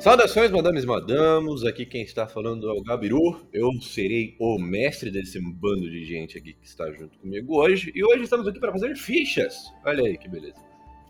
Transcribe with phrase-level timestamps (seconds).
[0.00, 1.62] Saudações, madames e madamos.
[1.62, 3.46] Aqui quem está falando é o Gabiru.
[3.52, 7.92] Eu serei o mestre desse bando de gente aqui que está junto comigo hoje.
[7.94, 9.70] E hoje estamos aqui para fazer fichas.
[9.84, 10.56] Olha aí que beleza.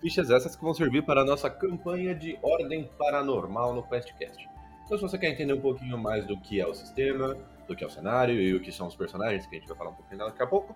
[0.01, 4.48] Fichas essas que vão servir para a nossa campanha de Ordem Paranormal no QuestCast.
[4.84, 7.37] Então, se você quer entender um pouquinho mais do que é o sistema,
[7.69, 9.77] do que é o cenário e o que são os personagens, que a gente vai
[9.77, 10.75] falar um pouquinho daqui a pouco,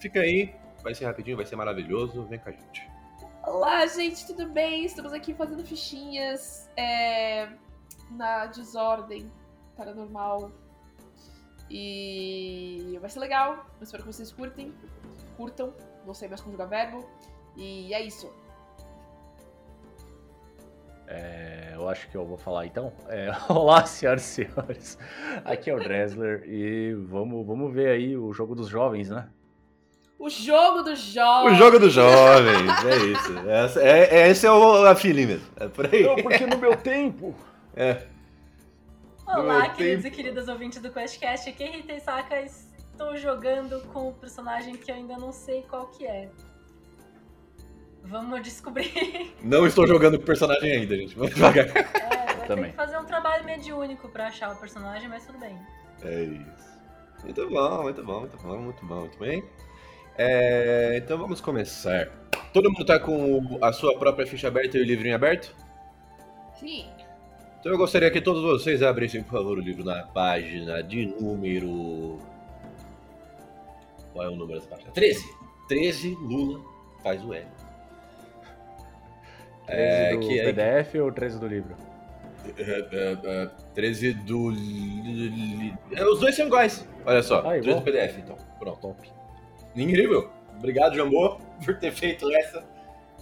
[0.00, 0.52] fica aí.
[0.82, 2.24] Vai ser rapidinho, vai ser maravilhoso.
[2.24, 2.91] Vem com a gente.
[3.44, 4.84] Olá, gente, tudo bem?
[4.84, 7.48] Estamos aqui fazendo fichinhas é,
[8.12, 9.28] na desordem
[9.76, 10.52] paranormal.
[11.68, 13.66] E vai ser legal.
[13.80, 14.72] Eu espero que vocês curtem.
[15.36, 15.74] Curtam.
[16.06, 17.04] Não sei mais conjugar verbo.
[17.56, 18.32] E é isso.
[21.08, 22.92] É, eu acho que eu vou falar então.
[23.08, 24.98] É, olá, senhoras e senhores.
[25.44, 29.28] Aqui é o Dressler e vamos, vamos ver aí o jogo dos jovens, né?
[30.22, 31.52] O jogo dos jovens.
[31.52, 33.38] O jogo dos jovens, é isso.
[33.48, 35.48] Essa, é, é, esse é o, a feeling mesmo.
[35.56, 36.04] É por aí.
[36.04, 37.34] Não, porque no meu tempo.
[37.74, 38.06] É.
[39.26, 40.14] Olá, meu queridos tempo.
[40.14, 41.50] e queridas ouvintes do QuestCast.
[41.50, 42.40] Aqui é Rita Isaka.
[42.40, 46.28] Estou jogando com o personagem que eu ainda não sei qual que é.
[48.04, 49.34] Vamos descobrir.
[49.42, 51.16] Não estou jogando com o personagem ainda, gente.
[51.16, 51.66] Vamos devagar.
[51.66, 51.82] É,
[52.36, 52.64] vai Também.
[52.66, 55.58] ter que fazer um trabalho mediúnico pra achar o personagem, mas tudo bem.
[56.04, 56.72] É isso.
[57.24, 59.44] Muito bom, muito bom, muito bom, muito bom, muito bem.
[60.16, 62.08] É, então vamos começar.
[62.52, 65.54] Todo mundo tá com a sua própria ficha aberta e o livrinho aberto?
[66.58, 66.86] Sim.
[67.60, 72.18] Então eu gostaria que todos vocês abrissem, por favor, o livro na página de número.
[74.12, 74.90] Qual é o número dessa página?
[74.92, 75.24] 13.
[75.68, 76.60] 13, Lula
[77.02, 77.46] faz o L.
[79.66, 81.74] 13 É, do que é- PDF ou 13 do livro?
[82.58, 84.50] É, é, é, 13 do.
[85.94, 86.86] é, Os dois são iguais.
[87.06, 87.38] Olha só.
[87.38, 87.78] Ah, 13 igual?
[87.80, 88.36] do PDF, então.
[88.58, 88.80] Pronto.
[88.80, 89.12] Top.
[89.74, 90.30] Incrível.
[90.58, 92.66] Obrigado, Jambô, por ter feito essa.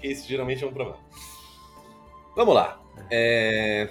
[0.01, 1.01] Que isso geralmente é um problema.
[2.35, 2.80] Vamos lá.
[3.11, 3.89] É,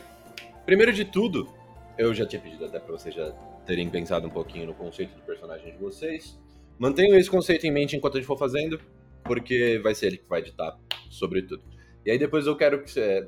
[0.70, 1.50] Primeiro de tudo,
[1.98, 3.32] eu já tinha pedido até pra vocês já
[3.66, 6.40] terem pensado um pouquinho no conceito do personagem de vocês.
[6.78, 8.80] Mantenham esse conceito em mente enquanto a gente for fazendo,
[9.24, 10.78] porque vai ser ele que vai editar
[11.10, 11.64] sobre tudo.
[12.06, 13.28] E aí depois eu quero que você.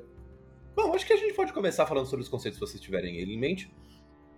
[0.76, 3.34] Bom, acho que a gente pode começar falando sobre os conceitos se vocês tiverem ele
[3.34, 3.74] em mente.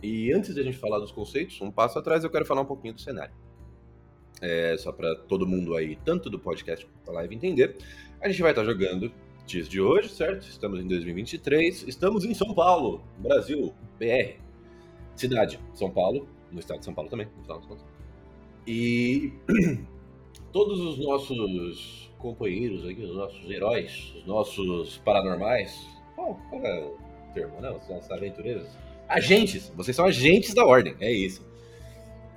[0.01, 2.66] E antes de a gente falar dos conceitos, um passo atrás eu quero falar um
[2.66, 3.35] pouquinho do cenário.
[4.45, 7.77] É, só para todo mundo aí, tanto do podcast quanto da live, entender.
[8.19, 9.09] A gente vai estar jogando
[9.45, 10.45] dias de hoje, certo?
[10.49, 14.41] Estamos em 2023, estamos em São Paulo, Brasil, BR.
[15.15, 17.85] Cidade, São Paulo, no estado de São Paulo também, no final das contas.
[18.67, 19.31] E
[20.51, 27.33] todos os nossos companheiros aqui, os nossos heróis, os nossos paranormais, qual, qual é o
[27.33, 27.71] termo, né?
[27.71, 28.67] Os nossos aventureiros?
[29.07, 31.45] Agentes, vocês são agentes da ordem, é isso.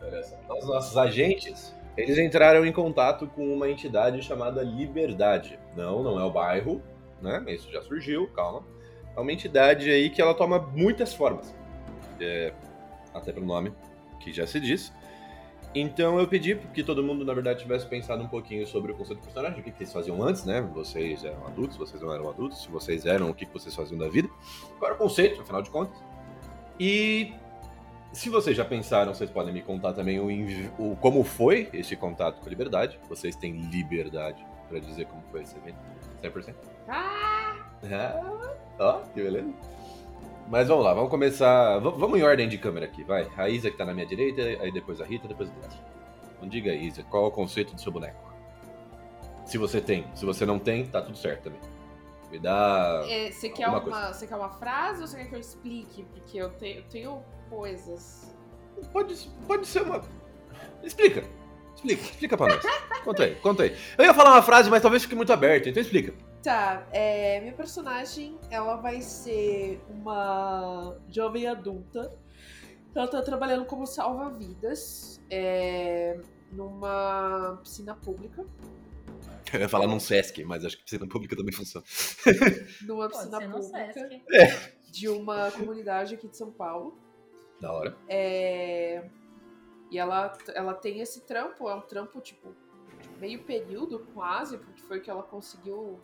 [0.01, 5.59] Olha nossos agentes, eles entraram em contato com uma entidade chamada Liberdade.
[5.75, 6.83] Não, não é o bairro,
[7.23, 7.43] né?
[7.49, 8.63] Isso já surgiu, calma.
[9.17, 11.55] É uma entidade aí que ela toma muitas formas.
[12.21, 12.53] É,
[13.15, 13.73] até pelo nome,
[14.21, 14.93] que já se diz.
[15.75, 19.21] Então eu pedi que todo mundo, na verdade, tivesse pensado um pouquinho sobre o conceito
[19.21, 20.61] do personagem, o que, que eles faziam antes, né?
[20.75, 23.99] Vocês eram adultos, vocês não eram adultos, se vocês eram, o que, que vocês faziam
[23.99, 24.29] da vida.
[24.79, 25.99] Qual era o conceito, afinal de contas.
[26.81, 27.33] E
[28.17, 30.29] se vocês já pensaram, vocês podem me contar também o,
[30.79, 32.99] o- como foi esse contato com a liberdade.
[33.09, 35.79] Vocês têm liberdade pra dizer como foi esse evento?
[36.23, 36.55] 100%?
[36.89, 37.57] Ah,
[37.91, 39.53] Ah, ó, que beleza.
[40.49, 41.79] Mas vamos lá, vamos começar.
[41.79, 43.29] v- vamos em ordem de câmera aqui, vai.
[43.37, 45.77] A Isa que tá na minha direita, aí depois a Rita, depois o Glass.
[46.37, 48.33] Então diga aí, Isa, qual é o conceito do seu boneco?
[49.45, 50.07] Se você tem.
[50.15, 51.61] Se você não tem, tá tudo certo também.
[52.31, 53.05] Me dá.
[53.09, 53.81] é, você, quer uma,
[54.13, 56.03] você quer uma frase ou você quer que eu explique?
[56.05, 58.35] Porque eu tenho, eu tenho coisas.
[58.93, 60.03] Pode, pode ser uma.
[60.83, 61.25] Explica.
[61.75, 62.65] Explica, explica pra nós.
[63.05, 63.77] Conta aí, conta aí.
[63.99, 66.15] Eu ia falar uma frase, mas talvez fique muito aberto, então explica.
[66.43, 72.13] Tá, é, minha personagem, ela vai ser uma jovem adulta.
[72.95, 76.19] Ela tá trabalhando como salva-vidas é,
[76.51, 78.45] numa piscina pública.
[79.53, 81.85] Eu ia falar num Sesc, mas acho que piscina pública também funciona.
[82.83, 84.23] Numa Pode piscina pública Sesc.
[84.91, 86.99] de uma comunidade aqui de São Paulo.
[87.61, 87.97] Da hora.
[88.09, 89.09] É,
[89.91, 92.55] E ela, ela tem esse trampo, é um trampo, tipo,
[93.19, 96.01] meio período quase, porque foi o que ela conseguiu.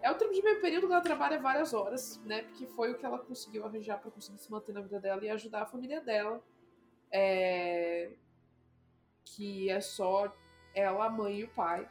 [0.00, 2.42] É o trampo de meio período que ela trabalha várias horas, né?
[2.44, 5.28] Porque foi o que ela conseguiu arranjar pra conseguir se manter na vida dela e
[5.28, 6.42] ajudar a família dela.
[7.12, 8.10] É,
[9.24, 10.32] Que é só
[10.74, 11.86] ela, a mãe e o pai,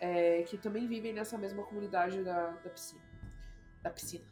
[0.00, 3.02] é, que também vivem nessa mesma comunidade da, da piscina.
[3.82, 4.24] Da piscina.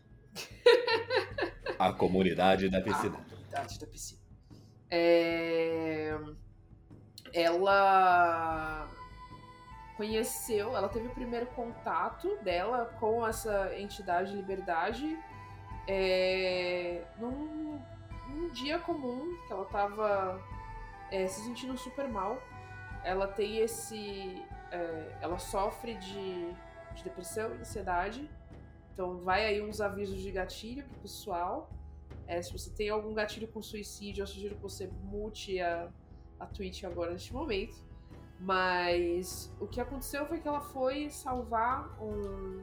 [1.79, 3.25] A comunidade da piscina.
[3.51, 4.21] Da piscina.
[4.91, 6.19] É,
[7.33, 8.89] Ela
[9.97, 15.19] conheceu, ela teve o primeiro contato dela com essa entidade Liberdade
[15.87, 17.81] é, num,
[18.29, 20.41] num dia comum, que ela tava
[21.11, 22.41] é, se sentindo super mal,
[23.05, 24.43] ela tem esse.
[24.71, 26.53] é, ela sofre de,
[26.95, 28.31] de depressão ansiedade.
[28.93, 31.71] Então vai aí uns avisos de gatilho pro pessoal.
[32.31, 35.89] É, se você tem algum gatilho com suicídio, eu sugiro que você mute a,
[36.39, 37.75] a Twitch agora neste momento.
[38.39, 42.63] Mas o que aconteceu foi que ela foi salvar um-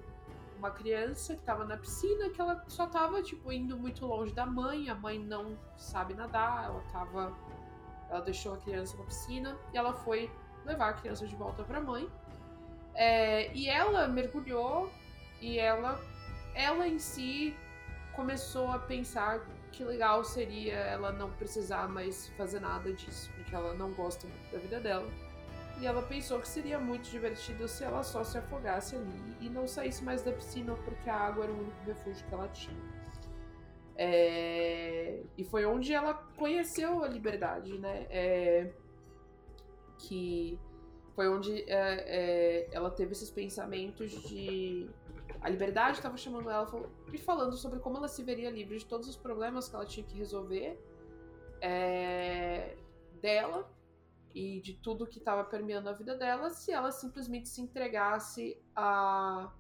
[0.58, 4.46] uma criança que estava na piscina, que ela só tava, tipo, indo muito longe da
[4.46, 7.36] mãe, a mãe não sabe nadar, ela tava.
[8.10, 10.32] Ela deixou a criança na piscina e ela foi
[10.66, 12.10] levar a criança de volta pra mãe.
[12.96, 14.90] É, e ela mergulhou
[15.42, 16.00] e ela,
[16.56, 17.54] ela em si
[18.16, 23.74] começou a pensar que legal seria ela não precisar mais fazer nada disso, porque ela
[23.74, 25.08] não gosta muito da vida dela.
[25.80, 29.68] E ela pensou que seria muito divertido se ela só se afogasse ali e não
[29.68, 32.82] saísse mais da piscina, porque a água era o único refúgio que ela tinha.
[33.96, 38.08] É, E foi onde ela conheceu a liberdade, né?
[38.10, 38.72] É,
[40.00, 40.60] Que
[41.16, 44.88] foi onde é, é, ela teve esses pensamentos de.
[45.42, 46.68] A liberdade estava chamando ela
[47.14, 50.06] e falando sobre como ela se veria livre de todos os problemas que ela tinha
[50.06, 50.80] que resolver
[51.62, 52.78] é,
[53.22, 53.70] dela
[54.34, 59.52] e de tudo que estava permeando a vida dela se ela simplesmente se entregasse à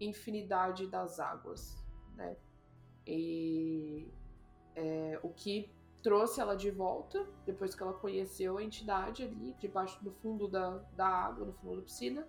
[0.00, 1.76] infinidade das águas,
[2.14, 2.36] né?
[3.06, 4.12] E
[4.74, 5.70] é, o que
[6.02, 10.78] trouxe ela de volta, depois que ela conheceu a entidade ali, debaixo do fundo da,
[10.94, 12.28] da água, no fundo da piscina,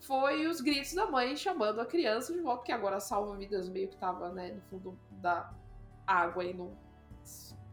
[0.00, 3.88] foi os gritos da mãe chamando a criança de volta, que agora salva vidas meio
[3.88, 5.52] que tava né, no fundo da
[6.06, 6.76] água e não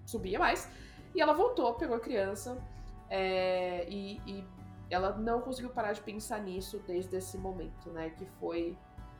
[0.05, 0.69] subia mais.
[1.15, 2.61] E ela voltou, pegou a criança
[3.09, 4.45] é, e, e
[4.89, 8.09] ela não conseguiu parar de pensar nisso desde esse momento, né?
[8.11, 8.77] Que foi.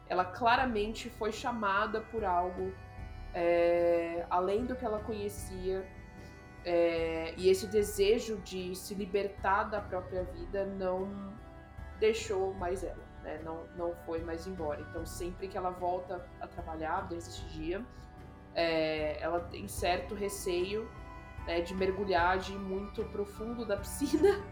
[0.10, 2.74] Ela claramente foi chamada por algo
[3.34, 5.86] é, além do que ela conhecia.
[6.66, 11.08] é, e esse desejo de se libertar da própria vida não
[12.00, 13.40] deixou mais ela, né?
[13.44, 14.82] Não, não foi mais embora.
[14.82, 17.84] Então, sempre que ela volta a trabalhar, desde esse dia,
[18.54, 20.90] é, ela tem certo receio
[21.46, 24.44] né, de mergulhar, de ir muito profundo da piscina,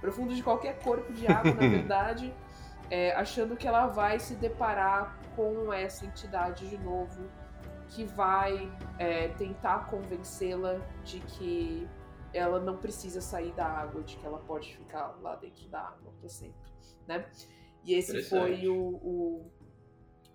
[0.00, 2.34] profundo de qualquer corpo de água, na verdade,
[2.90, 7.28] é, achando que ela vai se deparar com essa entidade de novo,
[7.88, 11.88] que vai é, tentar convencê-la de que
[12.32, 16.12] ela não precisa sair da água, de que ela pode ficar lá dentro da água
[16.18, 16.70] para sempre,
[17.06, 17.28] né?
[17.84, 19.50] E esse foi o, o,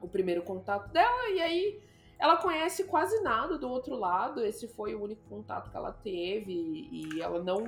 [0.01, 1.81] o primeiro contato dela, e aí
[2.17, 6.89] ela conhece quase nada do outro lado, esse foi o único contato que ela teve,
[6.91, 7.65] e ela não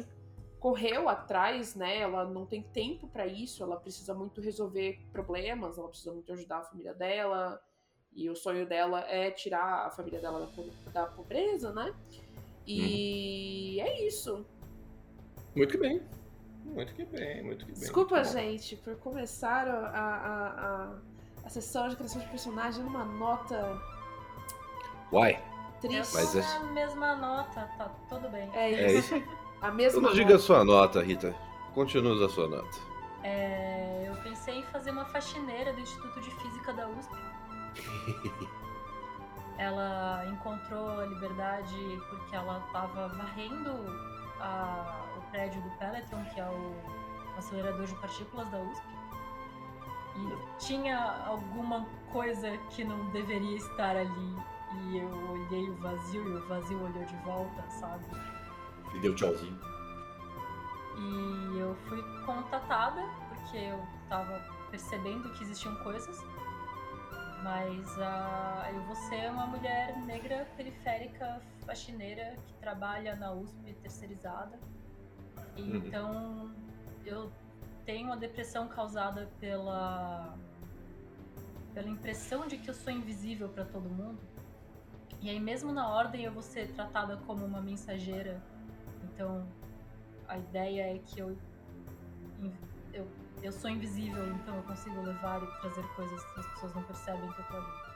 [0.60, 2.00] correu atrás, né?
[2.00, 6.58] Ela não tem tempo para isso, ela precisa muito resolver problemas, ela precisa muito ajudar
[6.58, 7.62] a família dela,
[8.14, 10.50] e o sonho dela é tirar a família dela
[10.86, 11.94] da, da pobreza, né?
[12.68, 14.46] E é isso.
[15.56, 16.02] Muito que bem.
[16.66, 17.80] Muito que bem, muito que bem.
[17.80, 18.34] Desculpa, Muito bom.
[18.34, 20.48] gente, por começar a, a,
[20.86, 20.96] a,
[21.46, 23.82] a sessão de criação de personagem numa nota
[25.12, 25.42] Uai,
[25.80, 26.14] triste.
[26.14, 28.50] Mas é- tô na mesma nota, tá tudo bem.
[28.54, 29.16] É é isso.
[29.16, 29.28] isso.
[29.62, 30.22] A mesma Não nota.
[30.22, 31.34] diga a sua nota, Rita.
[31.74, 32.78] Continue a sua nota.
[33.24, 37.16] É, eu pensei em fazer uma faxineira do Instituto de Física da USP.
[39.58, 41.76] Ela encontrou a liberdade
[42.10, 43.72] porque ela estava varrendo
[44.40, 48.86] a- o prédio do Peloton, que é o acelerador de partículas da USP.
[50.16, 54.36] E tinha alguma coisa que não deveria estar ali.
[54.74, 58.04] E eu olhei o vazio e o vazio olhou de volta, sabe?
[58.94, 59.60] E deu tchauzinho.
[60.98, 66.24] E eu fui contatada porque eu tava percebendo que existiam coisas.
[67.44, 74.60] Mas ah, eu vou ser uma mulher negra periférica faxineira que trabalha na USP terceirizada.
[75.56, 75.76] E Uhum.
[75.76, 76.52] Então
[77.06, 77.32] eu
[77.86, 80.38] tenho uma depressão causada pela
[81.74, 84.20] pela impressão de que eu sou invisível para todo mundo.
[85.22, 88.42] E aí mesmo na ordem eu vou ser tratada como uma mensageira.
[89.04, 89.48] Então
[90.28, 91.38] a ideia é que eu,
[92.94, 93.08] eu,
[93.42, 97.32] eu sou invisível, então eu consigo levar e trazer coisas que as pessoas não percebem
[97.32, 97.88] que eu tô ali.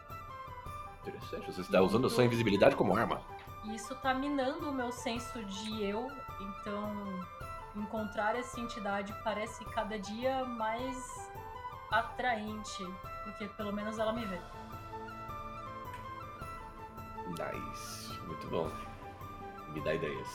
[1.01, 1.51] Interessante.
[1.51, 3.21] Você está usando a sua invisibilidade como arma.
[3.65, 6.93] E isso tá minando o meu senso de eu, então
[7.75, 11.31] encontrar essa entidade parece cada dia mais
[11.91, 12.85] atraente,
[13.23, 14.39] porque pelo menos ela me vê.
[17.29, 18.19] Nice.
[18.25, 18.71] Muito bom.
[19.73, 20.27] Me dá ideias.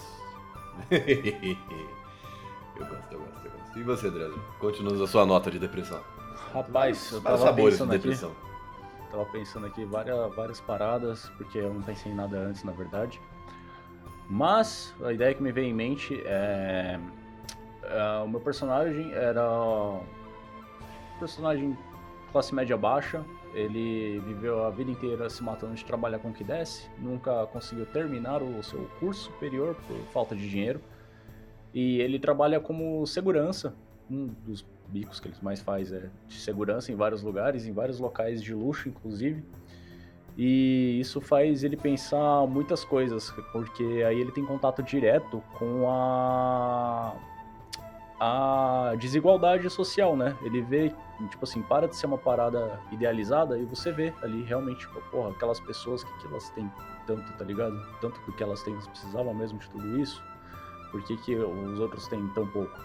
[2.78, 3.78] eu gosto, eu gosto, eu gosto.
[3.78, 4.40] E você, Dresden?
[4.58, 6.00] Continua a sua nota de depressão.
[6.52, 8.02] Rapaz, eu tava sabores de pensando aqui.
[8.02, 8.32] depressão.
[9.10, 13.20] tava pensando aqui várias, várias paradas, porque eu não pensei em nada antes, na verdade.
[14.28, 16.98] Mas a ideia que me veio em mente é.
[17.82, 19.48] é o meu personagem era.
[19.48, 21.76] Um personagem
[22.32, 23.24] classe média baixa.
[23.54, 27.86] Ele viveu a vida inteira se matando de trabalhar com o que desce, nunca conseguiu
[27.86, 30.78] terminar o seu curso superior por falta de dinheiro.
[31.72, 33.74] E ele trabalha como segurança,
[34.10, 37.98] um dos bicos que ele mais faz é de segurança em vários lugares, em vários
[37.98, 39.44] locais de luxo, inclusive.
[40.38, 47.14] E isso faz ele pensar muitas coisas, porque aí ele tem contato direto com a
[48.18, 50.36] a desigualdade social, né?
[50.42, 50.90] Ele vê,
[51.28, 55.30] tipo assim, para de ser uma parada idealizada e você vê ali realmente, tipo, porra,
[55.30, 56.70] aquelas pessoas que, que elas têm
[57.06, 57.78] tanto, tá ligado?
[58.00, 60.22] Tanto porque elas têm, elas precisavam mesmo de tudo isso,
[60.90, 62.78] por que, que os outros têm tão pouco?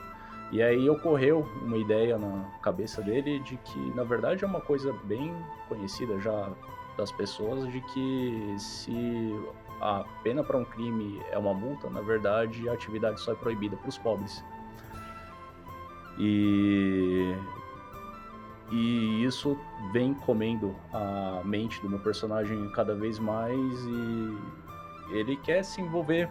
[0.52, 4.94] E aí ocorreu uma ideia na cabeça dele de que, na verdade, é uma coisa
[5.06, 5.34] bem
[5.70, 6.52] conhecida já
[6.98, 9.34] das pessoas de que se
[9.80, 13.78] a pena para um crime é uma multa, na verdade, a atividade só é proibida
[13.78, 14.44] para os pobres.
[16.20, 17.34] E
[18.72, 19.58] e isso
[19.92, 24.38] vem comendo a mente do meu personagem cada vez mais e
[25.12, 26.30] ele quer se envolver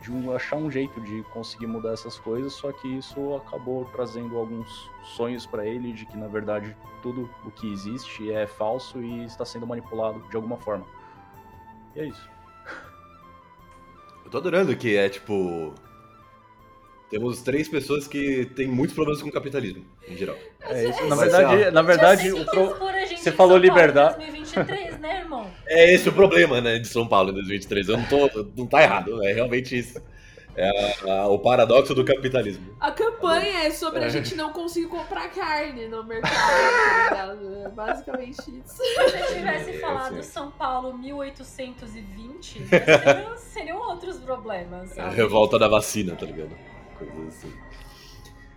[0.00, 4.36] de um, achar um jeito de conseguir mudar essas coisas, só que isso acabou trazendo
[4.36, 9.24] alguns sonhos para ele de que na verdade tudo o que existe é falso e
[9.24, 10.86] está sendo manipulado de alguma forma.
[11.94, 12.28] E é isso.
[14.24, 15.74] Eu tô adorando que é tipo
[17.10, 20.36] temos três pessoas que têm muitos problemas com o capitalismo, em geral.
[20.60, 21.06] É isso.
[21.06, 22.76] Na verdade, na verdade, o pro...
[23.16, 24.18] você falou liberdade.
[24.18, 25.27] 2023, né, irmão?
[25.68, 27.88] É esse o problema, né, de São Paulo em 2023.
[27.88, 30.00] Eu não tô, não tá errado, é realmente isso.
[30.56, 32.74] É a, a, o paradoxo do capitalismo.
[32.80, 34.06] A campanha é sobre é.
[34.06, 37.38] a gente não conseguir comprar carne no mercado?
[37.64, 38.82] É basicamente isso.
[38.82, 44.90] Se você tivesse é, falado São Paulo 1820, seriam, seriam outros problemas.
[44.90, 45.00] Sabe?
[45.00, 46.56] É a revolta da vacina, tá ligado?
[46.98, 47.52] coisas assim.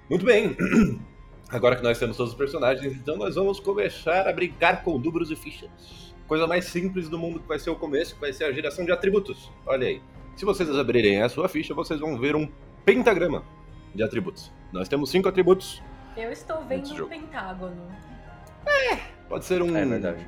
[0.10, 0.56] Muito bem.
[1.50, 5.30] Agora que nós temos todos os personagens, então nós vamos começar a brincar com números
[5.30, 6.11] e fichas.
[6.32, 8.86] Coisa mais simples do mundo que vai ser o começo, que vai ser a geração
[8.86, 9.52] de atributos.
[9.66, 10.02] Olha aí.
[10.38, 12.50] Se vocês abrirem a sua ficha, vocês vão ver um
[12.86, 13.44] pentagrama
[13.94, 14.50] de atributos.
[14.72, 15.84] Nós temos cinco atributos.
[16.16, 17.86] Eu estou vendo um pentágono.
[18.66, 18.96] É,
[19.28, 19.76] pode ser um.
[19.76, 20.26] É verdade.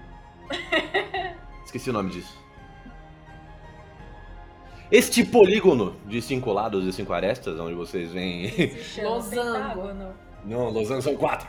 [1.64, 2.38] Esqueci o nome disso.
[4.92, 8.52] Este polígono de cinco lados e cinco arestas, onde vocês veem.
[9.02, 10.14] Losango.
[10.46, 11.48] Não, losango são quatro.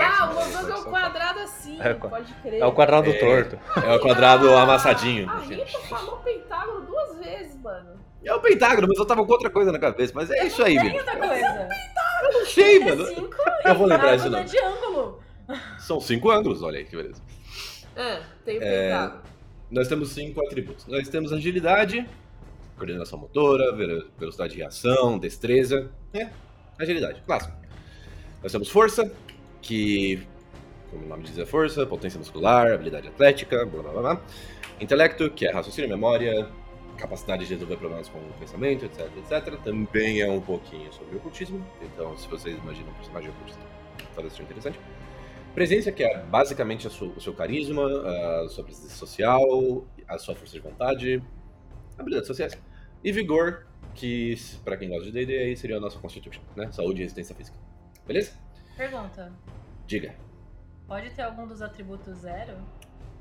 [0.00, 2.60] Ah, o losango é um quadrado assim, é, pode crer.
[2.60, 3.58] É o quadrado é, torto.
[3.84, 5.28] É o quadrado ah, amassadinho.
[5.28, 7.96] A Rita falou pentágono duas vezes, mano.
[8.24, 10.12] É o pentágono, mas eu tava com outra coisa na cabeça.
[10.14, 10.96] Mas é eu isso aí, velho.
[10.96, 11.68] outra coisa.
[12.22, 13.02] Eu não sei, mano.
[13.02, 14.44] É cinco eu vou lembrar isso não.
[14.44, 15.20] de ângulo.
[15.78, 17.22] São cinco ângulos, olha aí que beleza.
[17.94, 19.20] É, tem o pentágono.
[19.22, 19.26] É,
[19.70, 20.86] nós temos cinco atributos.
[20.86, 22.08] Nós temos agilidade,
[22.76, 23.72] coordenação motora,
[24.18, 26.28] velocidade de reação, destreza, é,
[26.78, 27.65] agilidade, clássico.
[28.46, 29.12] Nós temos força,
[29.60, 30.24] que,
[30.88, 34.22] como o nome diz, é força, potência muscular, habilidade atlética, blá blá blá.
[34.80, 36.48] Intelecto, que é raciocínio, memória,
[36.96, 39.60] capacidade de resolver problemas com o pensamento, etc, etc.
[39.64, 43.60] Também é um pouquinho sobre ocultismo, então se vocês imaginam um personagem ocultista,
[44.14, 44.78] talvez seja interessante.
[45.52, 47.82] Presença, que é basicamente sua, o seu carisma,
[48.44, 51.20] a sua presença social, a sua força de vontade,
[51.98, 52.56] habilidades sociais.
[53.02, 56.70] E vigor, que para quem gosta de D&D seria a nossa constituição, né?
[56.70, 57.65] Saúde e resistência física.
[58.06, 58.32] Beleza?
[58.76, 59.32] Pergunta.
[59.86, 60.14] Diga.
[60.86, 62.54] Pode ter algum dos atributos zero?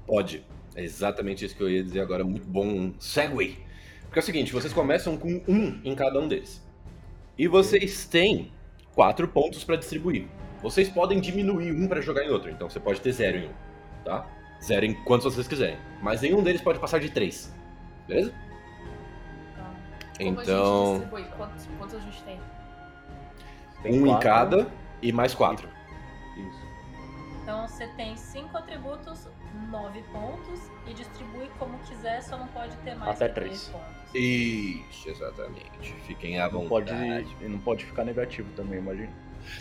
[0.06, 0.46] Pode.
[0.76, 2.24] É exatamente isso que eu ia dizer agora.
[2.24, 3.66] Muito bom segue.
[4.04, 6.64] Porque é o seguinte, vocês começam com um em cada um deles.
[7.38, 8.52] E vocês têm
[8.94, 10.28] quatro pontos para distribuir.
[10.62, 12.50] Vocês podem diminuir um para jogar em outro.
[12.50, 13.54] Então você pode ter zero em um,
[14.04, 14.28] tá?
[14.64, 15.78] Zero em quantos vocês quiserem.
[16.02, 17.54] Mas nenhum deles pode passar de três.
[18.08, 18.34] Beleza?
[20.18, 21.04] Como então.
[21.04, 22.40] A quantos, quantos a gente tem?
[23.90, 24.18] Tem um quatro.
[24.18, 25.70] em cada e mais quatro.
[26.38, 26.66] Isso.
[27.42, 29.28] Então você tem cinco atributos,
[29.70, 34.14] nove pontos e distribui como quiser, só não pode ter mais Até três pontos.
[34.14, 35.94] Isso, exatamente.
[36.08, 37.26] Fiquem à não vontade.
[37.40, 39.12] Pode, não pode ficar negativo também, imagina.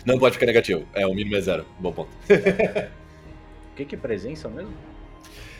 [0.05, 0.85] Não pode ficar negativo.
[0.93, 1.65] É, o mínimo é zero.
[1.79, 2.09] Bom ponto.
[3.71, 4.73] O que, que é presença mesmo?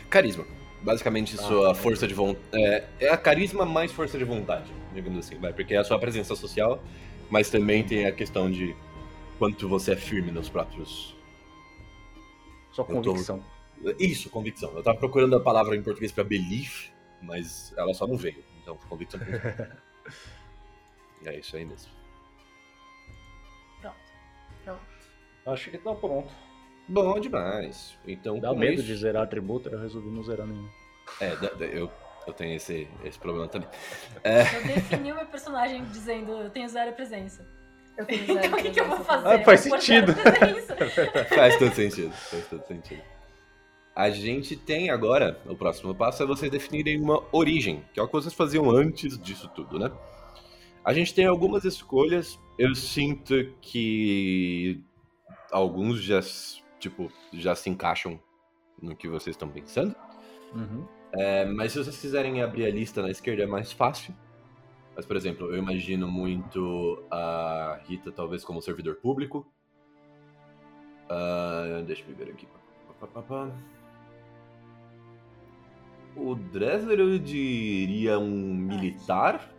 [0.08, 0.46] Carisma.
[0.80, 2.46] Basicamente, ah, sua força de vontade.
[2.54, 5.52] É, é, a carisma mais força de vontade, digamos assim, vai.
[5.52, 6.82] Porque é a sua presença social,
[7.30, 8.74] mas também tem a questão de
[9.38, 11.14] quanto você é firme nos próprios.
[12.72, 13.42] Sua convicção.
[13.82, 13.90] Tô...
[13.98, 14.72] Isso, convicção.
[14.74, 16.88] Eu tava procurando a palavra em português para belief,
[17.22, 18.44] mas ela só não veio.
[18.62, 19.20] Então, convicção.
[21.24, 21.90] é isso aí mesmo.
[23.80, 23.96] Pronto.
[24.64, 24.80] Pronto.
[25.46, 26.30] Acho que tá pronto.
[26.88, 27.96] Bom demais.
[28.06, 30.68] Então, Dá medo isso- de zerar atributo, eu resolvi não zerar nenhum.
[31.20, 31.32] É,
[31.72, 31.90] eu,
[32.26, 33.68] eu tenho esse, esse problema também.
[34.24, 37.46] Eu defini o meu personagem dizendo eu tenho zero presença.
[37.96, 39.28] Eu tenho Então o que, que eu vou fazer?
[39.28, 40.12] Ah, faz sentido.
[41.34, 43.02] Faz todo sentido, faz todo sentido.
[43.94, 48.06] A gente tem agora, o próximo passo é vocês definirem uma origem, que é o
[48.06, 49.90] que vocês faziam antes disso tudo, né?
[50.84, 54.84] A gente tem algumas escolhas, eu sinto que
[55.50, 56.20] alguns já,
[56.78, 58.20] tipo, já se encaixam
[58.80, 59.96] no que vocês estão pensando.
[60.54, 60.86] Uhum.
[61.18, 64.14] É, mas se vocês quiserem abrir a lista na esquerda é mais fácil.
[64.94, 69.46] Mas, por exemplo, eu imagino muito a Rita talvez como servidor público.
[71.08, 72.48] Ah, deixa eu ver aqui.
[76.16, 79.50] O Dresler eu diria um militar.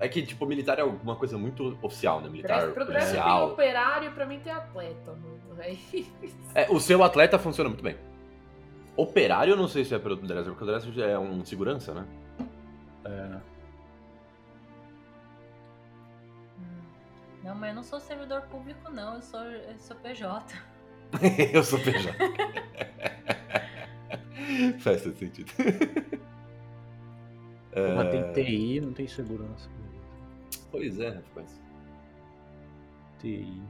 [0.00, 2.28] É que, tipo, militar é alguma coisa muito oficial, né?
[2.28, 3.50] Militar Pro Dress tem policial.
[3.52, 5.60] operário, pra mim tem atleta, mano.
[5.60, 6.06] Aí-
[6.54, 7.96] É, o seu atleta funciona muito bem.
[9.00, 11.94] Operário eu não sei se é pro Dresler, porque o Dresler já é um segurança,
[11.94, 12.06] né?
[13.04, 13.40] É,
[16.58, 16.82] Hum.
[17.42, 19.14] Não, mas eu não sou servidor público, não.
[19.14, 20.54] Eu sou, eu sou PJ.
[21.54, 22.12] eu sou PJ.
[24.80, 25.50] Faz todo sentido.
[27.72, 29.70] Porra, É, tem TI, não tem segurança.
[30.70, 31.58] Pois é, rapaz.
[33.18, 33.62] TI.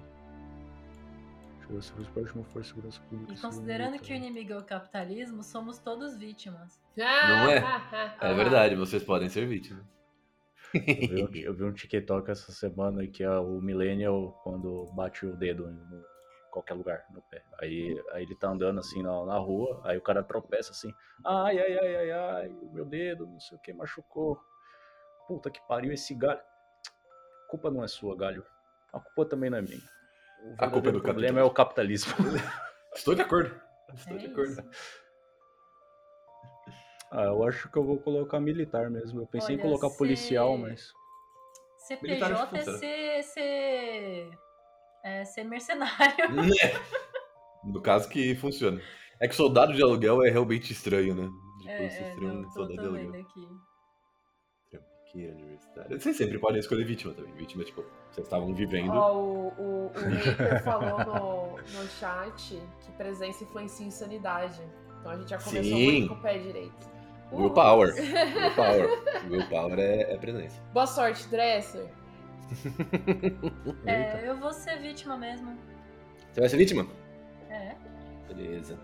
[2.63, 3.33] Segurança pública.
[3.33, 6.81] E considerando que o inimigo é o capitalismo, somos todos vítimas.
[6.97, 7.63] Não é?
[8.21, 9.85] É verdade, vocês podem ser vítimas.
[10.75, 15.27] Eu vi, um, eu vi um TikTok essa semana que é o Millennial quando bate
[15.27, 16.03] o dedo em
[16.51, 17.43] qualquer lugar no pé.
[17.61, 20.93] Aí, aí ele tá andando assim na, na rua, aí o cara tropeça assim,
[21.25, 24.41] ai, ai, ai, ai, ai, o meu dedo, não sei o que, machucou.
[25.27, 26.41] Puta que pariu esse galho.
[26.41, 28.45] A culpa não é sua, galho.
[28.93, 30.00] A culpa também não é minha.
[30.43, 32.15] O A culpa é do problema é o capitalismo.
[32.95, 33.55] Estou de acordo.
[33.95, 34.63] Estou É de acordo.
[37.13, 39.21] ah, eu acho que eu vou colocar militar mesmo.
[39.23, 40.93] Eu pensei Olha, em colocar policial, mas.
[41.79, 44.31] Ser Militar acho que PJ é ser, ser,
[45.05, 46.27] é ser mercenário.
[47.63, 48.81] No caso que funciona.
[49.21, 51.29] É que soldado de aluguel é realmente estranho, né?
[51.61, 53.13] Tipo, É, é, um tô, soldado de aluguel.
[53.13, 53.49] vendo aqui.
[55.11, 56.01] Trampiqueiro universitário.
[56.01, 57.33] Vocês sempre podem escolher vítima também.
[57.35, 58.93] Vítima, tipo, vocês estavam vivendo.
[58.93, 59.91] Ó, o, o, o
[60.65, 64.61] falou no, no chat que presença influencia em sanidade.
[65.01, 65.85] Então a gente já começou Sim.
[65.85, 66.91] muito com o pé direito.
[67.33, 67.95] Uh, Willpower.
[67.95, 69.29] Willpower.
[69.31, 70.61] Willpower é, é presença.
[70.73, 71.89] Boa sorte, Dresser.
[73.87, 75.57] É, eu vou ser vítima mesmo.
[76.33, 76.87] Você vai ser vítima?
[77.49, 77.75] É.
[78.29, 78.79] Beleza.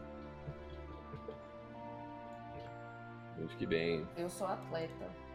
[3.36, 4.06] Muito que bem.
[4.16, 5.25] Eu sou atleta.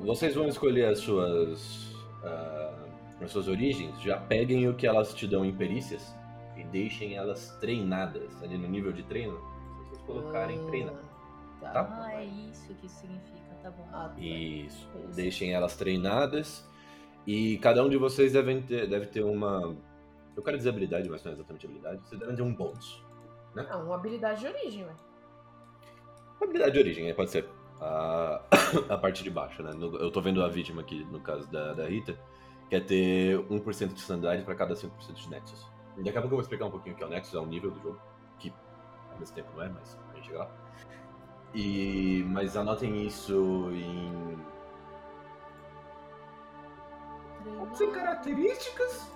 [0.00, 1.94] Vocês vão escolher as suas.
[2.24, 2.82] ah,
[3.22, 4.00] as suas origens.
[4.00, 6.14] Já peguem o que elas te dão em perícias
[6.56, 9.38] e deixem elas treinadas ali no nível de treino.
[9.84, 10.94] Se vocês colocarem treinar.
[11.60, 11.70] Tá.
[11.70, 12.02] Tá?
[12.02, 13.86] Ah, é isso que significa, tá bom.
[13.92, 14.20] Atleta.
[14.20, 14.88] Isso.
[14.98, 15.14] Isso.
[15.14, 16.68] Deixem elas treinadas.
[17.24, 19.76] E cada um de vocês devem ter, deve ter uma.
[20.34, 22.00] Eu quero dizer habilidade, mas não é exatamente habilidade.
[22.04, 23.04] Vocês devem ter um bônus.
[23.56, 24.92] Ah, uma habilidade de origem, ué.
[26.38, 27.12] Uma habilidade de origem, né?
[27.12, 27.46] pode ser.
[27.82, 28.40] A,
[28.94, 29.72] a parte de baixo, né?
[29.72, 32.16] No- eu tô vendo a vítima aqui, no caso da, da Rita,
[32.68, 35.66] que é ter 1% de sanidade para cada 5% de Nexus.
[35.96, 37.40] E daqui a pouco eu vou explicar um pouquinho o que é o Nexus, é
[37.40, 38.00] um nível do jogo,
[38.38, 38.52] que
[39.12, 40.50] ao mesmo tempo não é, mas a gente chega lá.
[41.54, 44.38] E, mas anotem isso em.
[47.58, 49.10] Pode ser características?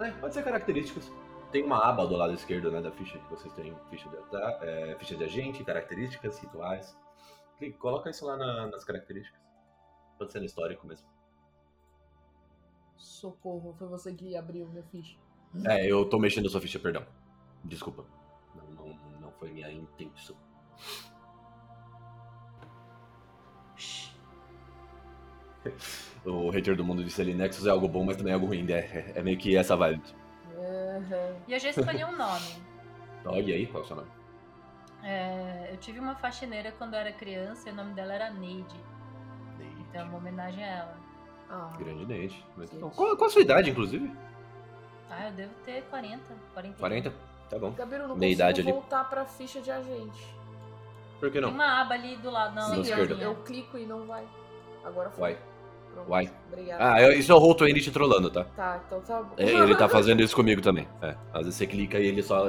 [0.00, 1.12] É, pode ser características.
[1.52, 4.16] Tem uma aba do lado esquerdo né, da ficha que vocês têm ficha de,
[4.66, 6.96] é, ficha de agente, características, rituais.
[7.58, 9.38] Clique- Coloca isso lá na- nas características.
[10.18, 11.06] Pode ser no histórico mesmo.
[12.96, 15.18] Socorro, foi você que abriu minha ficha.
[15.66, 17.04] É, eu tô mexendo na sua ficha, perdão.
[17.62, 18.04] Desculpa.
[18.54, 20.36] Não, não, não foi minha intenção.
[26.24, 28.64] O hater do mundo disse ali, Nexus é algo bom, mas também é algo ruim.
[28.70, 30.02] É, é meio que essa vibe.
[31.02, 31.36] Aham.
[31.48, 32.62] E eu já escolhi um nome.
[33.24, 34.08] Olha aí, qual é o seu nome?
[35.04, 38.80] É, eu tive uma faxineira quando eu era criança e o nome dela era Neide.
[39.80, 40.96] Então é uma homenagem a ela.
[41.50, 42.44] Ah, Grande Neide.
[42.94, 44.10] Qual, qual a sua idade, inclusive?
[45.10, 46.22] Ah, eu devo ter 40,
[46.54, 46.78] 41.
[46.78, 47.12] 40?
[47.50, 47.72] Tá bom.
[47.72, 48.72] Gabiru, não Meia consigo idade ali.
[48.72, 50.34] voltar pra ficha de agente.
[51.20, 51.50] Por que Tem não?
[51.50, 54.26] uma aba ali do lado, não, Sim, eu, eu clico e não vai.
[54.82, 55.20] Agora foi.
[55.34, 55.38] Vai.
[55.92, 56.08] Pronto.
[56.78, 58.44] Ah, eu- isso é o Roll te trolando, tá?
[58.56, 59.34] Tá, então tá bom.
[59.36, 60.88] É, Ele tá fazendo isso comigo também.
[61.00, 61.16] É.
[61.32, 62.48] Às vezes você clica e ele só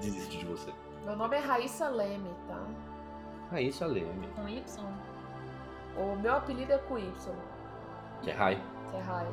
[0.00, 0.72] desiste de você.
[1.04, 2.64] Meu nome é Raíssa Leme, tá?
[3.50, 4.26] É Leme.
[4.34, 4.64] com Y.
[5.96, 7.12] O meu apelido é com Y,
[8.22, 8.60] Que é Rai.
[8.90, 9.26] que é Rai.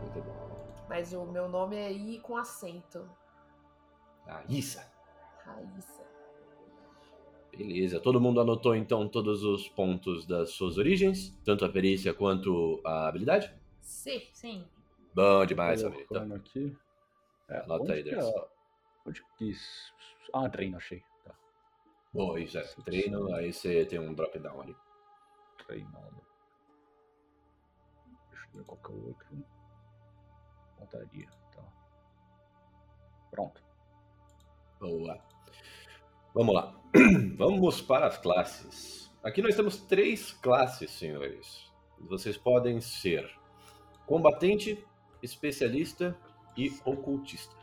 [0.00, 0.58] Muito bom.
[0.88, 3.08] Mas o meu nome é I com acento.
[4.26, 4.84] Raíssa.
[5.44, 6.02] Raíssa.
[7.56, 8.00] Beleza.
[8.00, 11.30] Todo mundo anotou então todos os pontos das suas origens?
[11.44, 13.52] Tanto a perícia quanto a habilidade?
[13.80, 14.28] C.
[14.32, 14.66] Sim.
[15.14, 16.04] Bom demais, família.
[16.04, 16.76] Então, Colocando aqui.
[17.48, 18.24] É, Anota onde aí, que Deus.
[18.24, 18.48] é-
[19.06, 19.92] Onde que isso?
[20.32, 21.02] Ah, treino, achei.
[21.24, 21.34] Tá.
[22.14, 22.62] Boa, isso é.
[22.84, 24.76] Treino, aí você tem um drop down ali.
[25.66, 26.22] Treinado.
[28.30, 29.44] Deixa eu ver qual que é o outro.
[30.78, 31.28] Pontaria.
[31.54, 31.62] Tá.
[33.30, 33.62] Pronto.
[34.80, 35.20] Boa.
[36.34, 36.74] Vamos lá.
[37.36, 39.12] Vamos para as classes.
[39.22, 41.70] Aqui nós temos três classes, senhores.
[42.00, 43.30] Vocês podem ser
[44.06, 44.82] combatente,
[45.22, 46.16] especialista
[46.56, 47.54] e ocultista.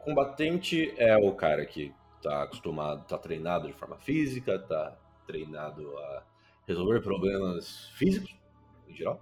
[0.00, 4.94] Combatente é o cara que tá acostumado, tá treinado de forma física, tá
[5.26, 6.22] treinado a
[6.66, 8.36] resolver problemas físicos,
[8.86, 9.18] em geral.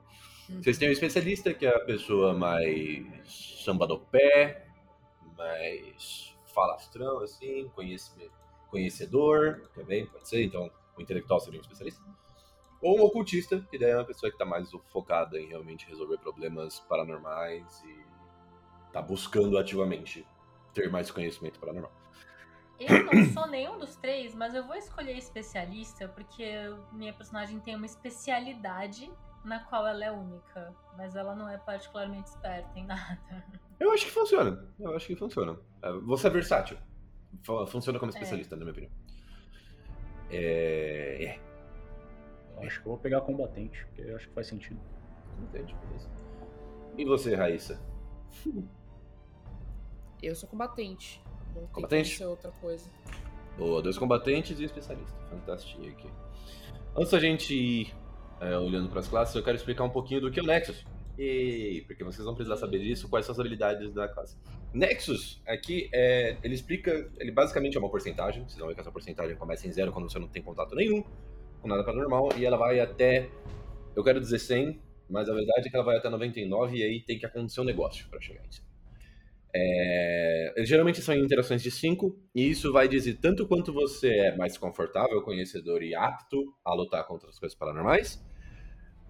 [0.49, 4.67] Vocês têm o especialista, que é a pessoa mais samba do pé,
[5.37, 8.46] mais falastrão, assim, conhecimento,
[8.77, 10.45] conhecedor, também pode ser.
[10.45, 12.03] Então, o intelectual seria um especialista.
[12.81, 16.19] Ou um ocultista, que daí é uma pessoa que está mais focada em realmente resolver
[16.19, 18.05] problemas paranormais e
[18.93, 20.27] tá buscando ativamente
[20.75, 21.93] ter mais conhecimento paranormal.
[22.79, 26.45] Eu não sou nenhum dos três, mas eu vou escolher especialista porque
[26.93, 29.11] minha personagem tem uma especialidade
[29.43, 33.19] na qual ela é única, mas ela não é particularmente esperta em nada.
[33.81, 34.67] Eu acho que funciona.
[34.79, 35.59] Eu acho que funciona.
[35.83, 36.77] É, Você é versátil.
[37.43, 38.93] Fu- Funciona como especialista, na minha opinião.
[40.31, 41.25] É.
[41.25, 41.41] é.
[42.67, 44.81] Acho que eu vou pegar combatente, porque eu acho que faz sentido.
[45.43, 46.09] Entende, beleza.
[46.97, 47.81] E você, Raíssa?
[50.23, 51.23] Eu sou combatente.
[51.55, 52.09] Não tem Combatente?
[52.11, 52.89] como ser outra coisa.
[53.59, 55.17] Boa, dois combatentes e um especialista.
[55.31, 56.11] Fantástico aqui.
[56.97, 57.95] Antes da gente ir
[58.41, 60.85] é, olhando para as classes, eu quero explicar um pouquinho do que é o Nexus.
[61.19, 64.37] E porque vocês vão precisar saber disso, quais são as habilidades da classe.
[64.75, 68.93] Nexus, aqui, é, ele explica, ele basicamente é uma porcentagem, vocês vão ver que essa
[68.93, 71.03] porcentagem começa em zero quando você não tem contato nenhum
[71.63, 73.31] com nada paranormal, e ela vai até,
[73.95, 77.01] eu quero dizer 100, mas a verdade é que ela vai até 99 e aí
[77.01, 78.67] tem que acontecer um negócio para chegar em 100.
[79.55, 84.59] É, geralmente são interações de 5, e isso vai dizer tanto quanto você é mais
[84.59, 88.23] confortável, conhecedor e apto a lutar contra as coisas paranormais,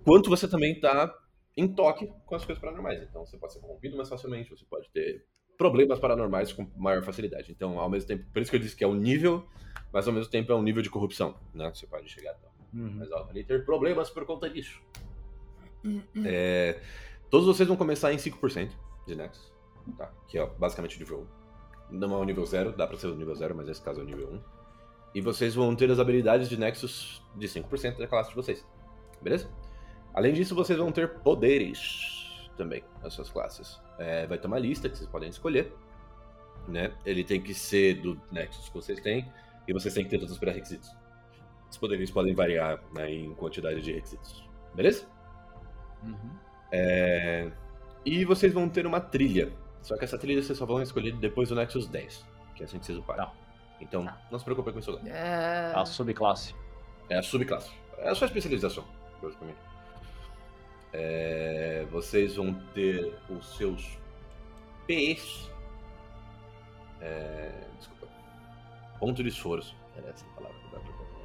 [0.04, 1.12] quanto você também está
[1.56, 3.02] em toque com as coisas paranormais.
[3.02, 5.24] Então você pode ser corrompido mais facilmente, você pode ter
[5.56, 7.50] problemas paranormais com maior facilidade.
[7.50, 9.46] Então, ao mesmo tempo, por isso que eu disse que é um nível,
[9.92, 11.70] mas ao mesmo tempo é um nível de corrupção, né?
[11.74, 14.80] Você pode chegar até mais alto ali e ter problemas por conta disso.
[16.24, 16.80] É,
[17.30, 18.70] todos vocês vão começar em 5%
[19.06, 19.52] de Nexus,
[19.96, 20.12] tá?
[20.28, 21.26] Que é basicamente o nível
[21.90, 21.96] 1.
[21.98, 24.02] Não é o nível 0, dá pra ser o nível 0, mas nesse caso é
[24.02, 24.40] o nível 1.
[25.14, 28.66] E vocês vão ter as habilidades de Nexus de 5% da classe de vocês.
[29.22, 29.48] Beleza?
[30.16, 33.80] Além disso, vocês vão ter poderes também nas suas classes.
[33.98, 35.72] É, vai ter uma lista que vocês podem escolher.
[36.66, 36.92] Né?
[37.04, 39.30] Ele tem que ser do Nexus que vocês têm.
[39.68, 40.90] E vocês têm que ter todos os pré-requisitos.
[41.70, 44.42] Os poderes podem variar né, em quantidade de requisitos.
[44.74, 45.06] Beleza?
[46.02, 46.30] Uhum.
[46.72, 47.50] É,
[48.04, 49.52] E vocês vão ter uma trilha.
[49.82, 52.26] Só que essa trilha vocês só vão escolher depois do Nexus 10.
[52.54, 53.24] Que é assim que vocês uparem.
[53.26, 53.32] Tá.
[53.80, 54.18] Então, Tá.
[54.30, 55.08] não se preocupe com isso agora.
[55.08, 55.72] É...
[55.74, 56.54] A subclasse.
[57.10, 57.70] É a subclasse.
[57.98, 58.84] É a sua especialização,
[59.22, 59.58] basicamente.
[60.92, 63.98] É, vocês vão ter os seus
[64.86, 65.50] PEs.
[67.00, 68.08] É, desculpa.
[68.98, 69.74] Ponto de esforço.
[69.96, 71.16] Era essa palavra que tava procurando.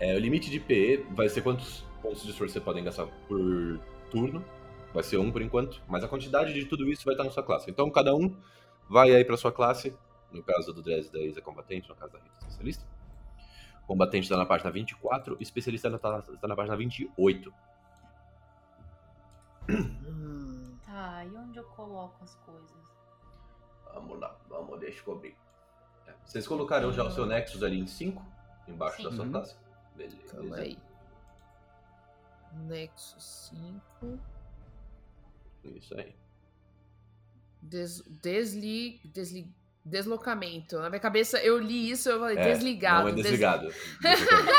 [0.00, 3.80] É, o limite de PE vai ser quantos pontos de esforço você podem gastar por
[4.10, 4.44] turno.
[4.92, 5.82] Vai ser um por enquanto.
[5.88, 7.70] Mas a quantidade de tudo isso vai estar na sua classe.
[7.70, 8.36] Então cada um
[8.88, 9.94] vai aí pra sua classe.
[10.30, 12.84] No caso do Dress da Isa combatente, no caso da Rita especialista.
[13.86, 17.52] Combatente está na página 24, especialista está está na página 28.
[19.68, 22.70] Hum, Tá, e onde eu coloco as coisas?
[23.94, 25.34] Vamos lá, vamos descobrir.
[26.06, 28.22] É, Vocês colocaram já o seu Nexus ali em 5,
[28.68, 29.04] embaixo Sim.
[29.04, 29.56] da sua classe?
[29.96, 30.16] Beleza.
[30.34, 30.78] calma aí.
[32.66, 33.50] Nexus
[34.00, 34.18] 5.
[35.64, 36.14] Isso aí.
[37.62, 40.78] Des, desli, desli, deslocamento.
[40.80, 43.02] Na minha cabeça eu li isso, eu falei É, desligado.
[43.04, 43.68] Não é des- desligado.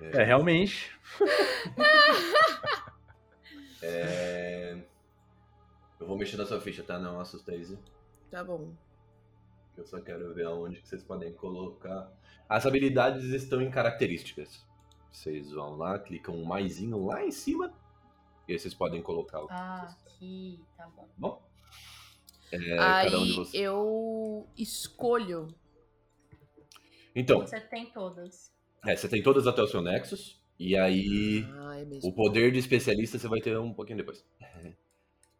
[0.00, 0.90] É, realmente.
[3.86, 4.78] É,
[6.00, 6.98] Eu vou mexer na sua ficha, tá?
[6.98, 7.78] Não assusta, Izzy.
[8.30, 8.72] Tá bom.
[9.76, 12.10] Eu só quero ver aonde que vocês podem colocar.
[12.48, 14.64] As habilidades estão em características.
[15.10, 17.72] Vocês vão lá, clicam um maisinho lá em cima.
[18.48, 21.08] E aí vocês podem colocar o que Ah, aqui, tá bom.
[21.16, 21.42] Bom?
[22.52, 23.62] É, aí cada um de vocês.
[23.62, 25.48] eu escolho.
[27.14, 28.52] Então, Você tem todas.
[28.84, 30.42] é, você tem todas até o seu Nexus.
[30.58, 34.24] E aí, Ah, é o poder de especialista você vai ter um pouquinho depois.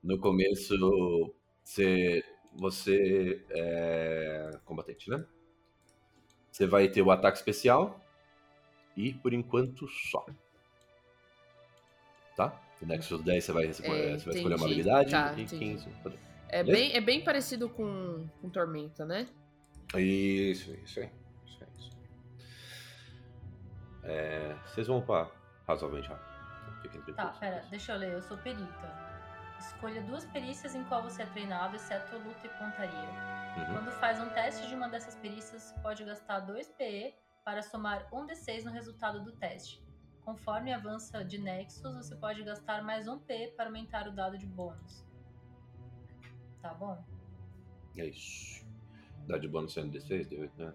[0.02, 2.22] No começo, você,
[2.54, 5.24] você é combatente, né?
[6.52, 7.98] Você vai ter o ataque especial
[8.96, 10.26] e, por enquanto, só.
[12.36, 12.60] Tá?
[12.80, 15.76] No Nexus 10 você vai, você É, vai escolher uma habilidade Tá, e entendi.
[15.76, 15.88] 15.
[16.48, 19.26] É bem, é bem parecido com, com Tormenta, né?
[19.96, 21.08] Isso, isso aí.
[24.04, 25.30] É, vocês vão upar
[25.66, 26.34] razoavelmente rápido.
[27.14, 28.12] Tá, pera, deixa eu ler.
[28.12, 29.04] Eu sou perita.
[29.58, 33.08] Escolha duas perícias em qual você é treinado, exceto luta e pontaria.
[33.56, 33.74] Uhum.
[33.74, 37.14] Quando faz um teste de uma dessas perícias, pode gastar 2 PE
[37.44, 39.82] para somar um D6 no resultado do teste.
[40.24, 44.46] Conforme avança de Nexus, você pode gastar mais um PE para aumentar o dado de
[44.46, 45.04] bônus.
[46.60, 47.02] Tá bom?
[47.96, 48.66] É isso.
[49.26, 50.74] Dá de bônus sendo D6, D8, né?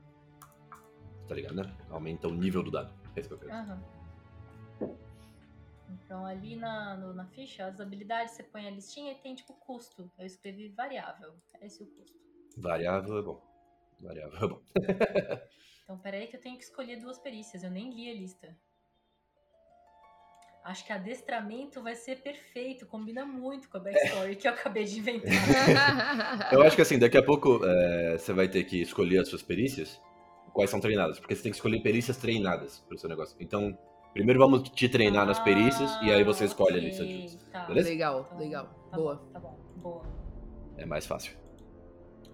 [1.28, 1.76] Tá ligado, né?
[1.90, 2.94] Aumenta o nível do dado.
[3.20, 3.52] É isso que eu quero.
[3.52, 3.72] dizer.
[3.72, 3.84] Aham.
[6.06, 9.54] Então ali na, no- na ficha, as habilidades você põe a listinha e tem tipo
[9.54, 10.12] custo.
[10.18, 11.34] Eu escrevi variável.
[11.62, 12.18] Esse é o custo.
[12.58, 13.42] Variável é bom.
[14.02, 14.62] Variável é bom.
[15.84, 17.64] Então peraí que eu tenho que escolher duas perícias.
[17.64, 18.56] Eu nem li a lista.
[20.64, 22.86] Acho que adestramento vai ser perfeito.
[22.86, 25.32] Combina muito com a backstory que eu acabei de inventar.
[26.54, 29.42] Eu acho que assim, daqui a pouco é, você vai ter que escolher as suas
[29.42, 30.00] perícias,
[30.54, 33.36] quais são treinadas, porque você tem que escolher perícias treinadas pro seu negócio.
[33.40, 33.78] Então,
[34.14, 37.66] primeiro vamos te treinar nas perícias e aí você escolhe a ok, lista de Tá.
[37.66, 37.90] Beleza?
[37.90, 38.88] legal, Então, legal.
[38.92, 39.16] Tá Boa.
[39.16, 40.02] Bom, tá bom, boa.
[40.78, 41.38] É mais fácil.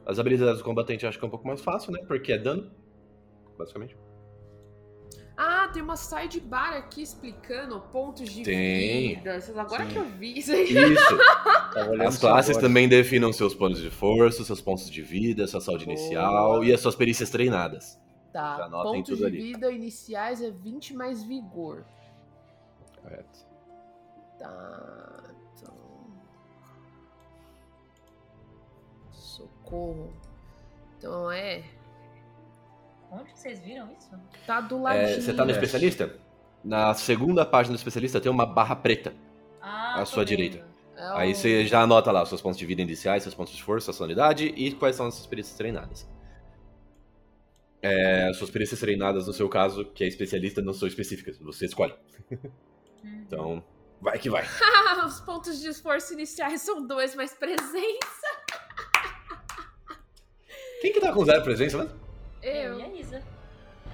[0.05, 1.99] As habilidades do combatente eu acho que é um pouco mais fácil, né?
[2.07, 2.71] Porque é dano,
[3.57, 3.97] basicamente.
[5.37, 9.15] Ah, tem uma sidebar aqui explicando pontos de Tem.
[9.15, 9.37] vida.
[9.57, 9.89] Agora Sim.
[9.91, 10.63] que eu vi isso aí.
[10.63, 11.17] Isso!
[12.07, 15.97] As classes também definem seus pontos de força, seus pontos de vida, sua saúde Boa.
[15.97, 17.99] inicial e as suas perícias treinadas.
[18.35, 19.37] Já Tá, anotem pontos tudo de ali.
[19.53, 21.85] vida iniciais é 20 mais vigor.
[23.01, 23.39] Correto.
[24.37, 25.23] Tá,
[25.55, 25.73] então...
[29.11, 30.13] Socorro.
[30.97, 31.63] Então é...
[33.11, 34.09] Onde vocês viram isso?
[34.45, 35.21] Tá do É, ladinho.
[35.21, 36.15] você tá no especialista?
[36.63, 39.13] Na segunda página do especialista tem uma barra preta.
[39.61, 40.27] Ah, À sua vendo.
[40.29, 40.67] direita.
[40.97, 43.53] É o- Aí você já anota lá os seus pontos de vida iniciais, seus pontos
[43.53, 46.05] de força, sua sanidade e quais são as suas perícias treinadas.
[47.87, 51.65] É, as suas perícias treinadas, no seu caso, que é especialista, não são específicas, você
[51.65, 51.93] escolhe.
[52.31, 52.51] Uhum.
[53.27, 53.63] Então,
[54.01, 54.43] vai que vai.
[55.05, 58.27] Os pontos de esforço iniciais são dois mais presença.
[60.81, 61.89] Quem que tá com zero presença, né?
[62.41, 62.79] Eu Eu.
[62.79, 63.23] e a Isa.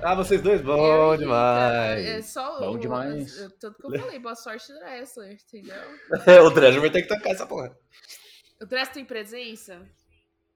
[0.02, 0.62] Ah, vocês dois?
[0.62, 2.06] Bom Eu demais.
[2.06, 3.36] É só Bom o- demais.
[3.60, 5.76] Tanto que eu falei, boa sorte, Dressler, entendeu?
[6.46, 7.76] o Dredger vai ter que tocar essa porra.
[8.62, 9.82] O Dressler tem presença?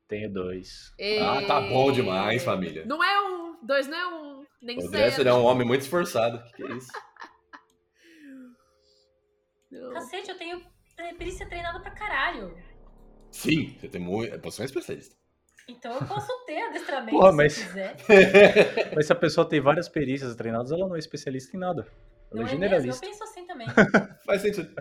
[0.08, 0.94] Tenho dois.
[1.22, 2.86] Ah, tá bom demais, família.
[2.86, 4.92] Não é um, dois não é um, nem O zero.
[4.92, 6.44] Dredger é um homem muito esforçado.
[6.44, 6.92] Que que é isso?
[9.72, 9.94] Não.
[9.94, 10.62] Cacete, eu tenho
[11.18, 12.56] perícia treinada pra caralho.
[13.32, 14.40] Sim, você tem muito.
[14.42, 15.16] Você é um especialista.
[15.68, 18.94] Então eu posso ter adestramento Porra, se mas- eu quiser.
[18.96, 21.88] Mas se a pessoa tem várias perícias treinadas, ela não é especialista em nada.
[22.32, 22.60] Ela Não é é mesmo?
[22.64, 23.06] generalista.
[23.06, 23.68] Eu penso assim também.
[24.26, 24.72] Faz sentido.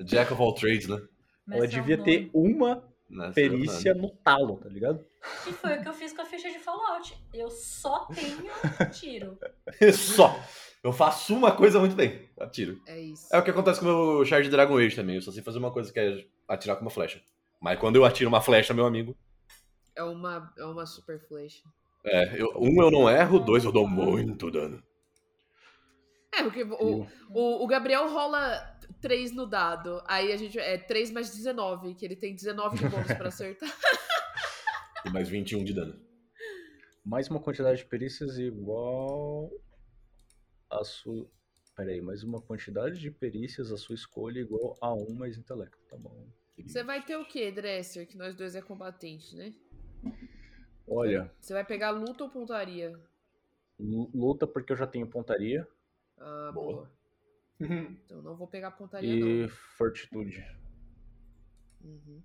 [0.00, 1.00] Jack of all trades, né?
[1.46, 5.04] Mas Ela é um devia ter uma Nessa- perícia no talo, tá ligado?
[5.46, 7.16] E foi o que eu fiz com a ficha de Fallout.
[7.32, 8.42] Eu só tenho
[8.92, 9.38] tiro.
[9.92, 10.38] Só.
[10.82, 12.28] Eu faço uma coisa muito bem.
[12.38, 12.80] Atiro.
[12.86, 13.26] É isso.
[13.34, 15.16] É o que acontece com o meu Shard de Dragon Age também.
[15.16, 17.20] Eu só sei fazer uma coisa que é atirar com uma flecha.
[17.60, 19.16] Mas quando eu atiro uma flecha, meu amigo.
[19.96, 21.62] É uma, é uma super flecha.
[22.04, 24.80] É, eu- um eu não erro, dois eu dou muito dano.
[26.32, 28.62] É, porque o, o, o Gabriel rola
[29.00, 30.02] 3 no dado.
[30.06, 30.58] Aí a gente.
[30.58, 33.68] É 3 mais 19, que ele tem 19 de bônus pra acertar.
[35.06, 35.98] E mais 21 de dano.
[37.04, 39.48] Mais uma quantidade de perícias igual
[40.68, 41.24] a sua.
[41.76, 45.78] Peraí, mais uma quantidade de perícias a sua escolha igual a 1 mais intelecto.
[45.88, 46.26] Tá bom.
[46.66, 48.08] Você vai ter o quê, Dresser?
[48.08, 49.54] Que nós dois é combatente, né?
[50.86, 52.98] Olha, Você vai pegar luta ou pontaria?
[53.78, 55.66] lu- luta porque eu já tenho pontaria
[56.18, 56.72] Ah, Boa.
[56.74, 56.90] boa.
[57.60, 60.44] Então não vou pegar pontaria, e fortitude.
[61.80, 61.90] não.
[61.90, 62.22] Uhum.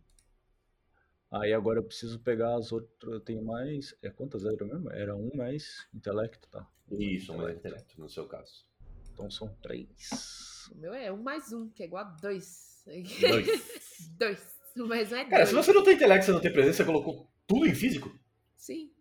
[1.31, 3.11] Aí agora eu preciso pegar as outras.
[3.13, 3.95] Eu tenho mais.
[4.03, 4.91] É quantas era mesmo?
[4.91, 6.69] Era um mais intelecto, tá?
[6.91, 8.65] Isso, mais intelecto, no seu caso.
[9.11, 10.69] Então são três.
[10.71, 12.83] O meu é 1 mais 1, que é igual a 2.
[13.19, 14.09] Dois.
[14.17, 14.59] 2.
[14.75, 15.29] Mas não é 2.
[15.29, 18.15] Cara, se você não tem intelecto, você não tem presença, você colocou tudo em físico?
[18.55, 18.91] Sim.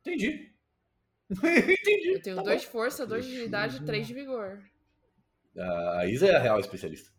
[0.00, 0.54] Entendi.
[1.30, 2.08] Entendi.
[2.14, 4.62] Eu tenho Tá 2 de força, 2 de agilidade e 3 de vigor.
[5.66, 5.98] Bom.
[5.98, 7.10] A Isa é a real especialista.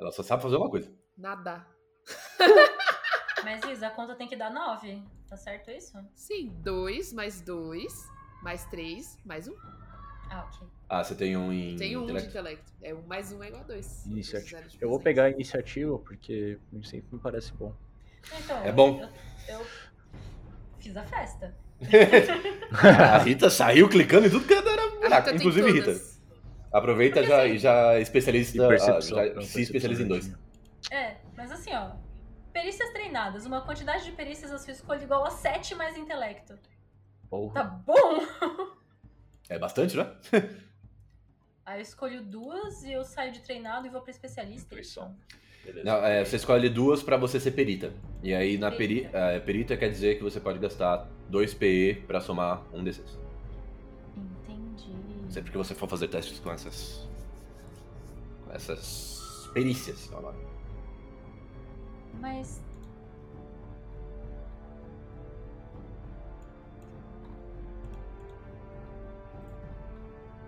[0.00, 0.90] Ela só sabe fazer uma coisa.
[1.16, 1.68] Nadar.
[3.44, 5.02] Mas Isa, a conta tem que dar 9.
[5.28, 5.98] Tá certo isso?
[6.14, 7.92] Sim, 2 mais 2,
[8.42, 9.54] mais 3, mais 1.
[10.30, 10.68] Ah, ok.
[10.88, 12.28] Ah, você tem um em Tem um de intelecto?
[12.30, 12.72] intelecto.
[12.82, 14.04] É um mais um é igual a dois.
[14.06, 14.62] Iniciativa.
[14.80, 17.74] Eu vou pegar a iniciativa porque sempre me parece bom.
[18.38, 19.00] Então, É bom.
[19.48, 19.66] Eu, eu
[20.78, 21.56] fiz a festa.
[22.72, 26.17] A Rita saiu clicando em tudo que era buraco, tem inclusive Rita.
[26.72, 29.16] Aproveita já, e já especialista, E percepção.
[29.34, 30.24] já se especializa em dois.
[30.26, 30.98] tinha.
[30.98, 31.92] É, mas assim, ó.
[32.52, 33.46] Perícias treinadas.
[33.46, 36.58] Uma quantidade de perícias a sua escolha igual a 7 mais intelecto.
[37.30, 37.54] Porra.
[37.54, 38.26] Tá bom?
[39.48, 40.10] É bastante, né?
[41.64, 44.74] Aí eu escolho duas e eu saio de treinado e vou pra especialista.
[44.74, 45.14] Intuição.
[45.84, 47.92] Não, é, você escolhe duas pra você ser perita.
[48.22, 49.18] E aí na peri, Perita.
[49.18, 53.02] é, perita quer dizer que você pode gastar 2 PE pra somar um D6.
[55.30, 57.06] Sempre que você for fazer testes com essas.
[58.44, 60.10] com essas perícias.
[60.12, 60.38] é o nome.
[62.20, 62.62] Mas.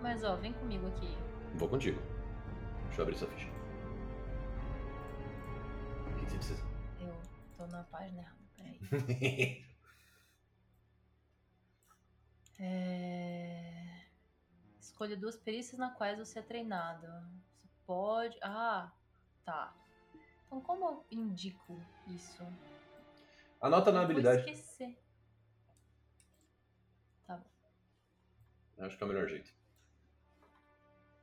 [0.01, 1.15] Mas ó, vem comigo aqui.
[1.55, 2.01] Vou contigo.
[2.87, 3.47] Deixa eu abrir sua ficha.
[6.07, 6.63] O que que você precisa?
[6.99, 7.13] Eu
[7.55, 9.65] tô na página errada, peraí.
[12.63, 13.80] É...
[15.01, 17.07] Escolha duas perícias na quais você é treinado.
[17.55, 18.37] Você pode.
[18.43, 18.93] Ah,
[19.43, 19.73] tá.
[20.45, 22.43] Então como eu indico isso?
[23.59, 24.47] Anota na Eu vou habilidade.
[24.47, 24.95] esquecer.
[27.25, 27.49] Tá bom.
[28.77, 29.51] Eu Acho que é o melhor jeito.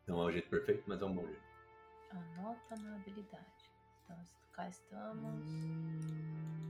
[0.09, 1.43] Não é o jeito perfeito, mas é um bom jeito.
[2.11, 3.73] Anota na habilidade.
[4.03, 5.45] Então, cá estamos.
[5.55, 6.67] Ah,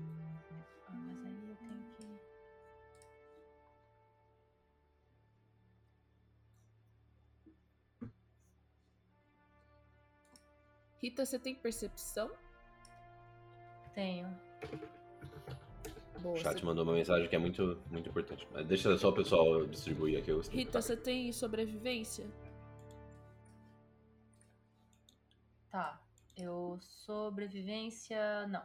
[11.01, 12.31] Rita, você tem percepção?
[13.95, 14.29] Tenho.
[16.21, 16.35] Boa.
[16.35, 18.47] O chat você- mandou uma mensagem que é muito, muito importante.
[18.53, 20.33] Mas deixa só o pessoal distribuir aqui.
[20.33, 22.27] os- Rita, você tem sobrevivência?
[25.71, 26.03] Tá.
[26.37, 26.79] Eu.
[26.81, 28.47] Sobrevivência.
[28.49, 28.65] Não.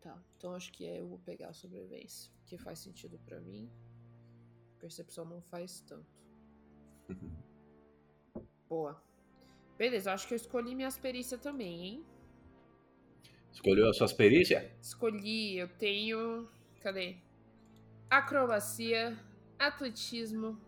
[0.00, 3.70] Tá, então acho que eu vou pegar a sobrevivência, que faz sentido pra mim.
[4.78, 6.06] Percepção não faz tanto.
[8.66, 9.02] Boa.
[9.80, 12.06] Beleza, eu acho que eu escolhi minhas perícias também, hein?
[13.50, 14.62] Escolheu as suas perícias?
[14.78, 16.46] Escolhi, eu tenho.
[16.82, 17.16] Cadê?
[18.10, 19.18] Acrobacia,
[19.58, 20.60] atletismo,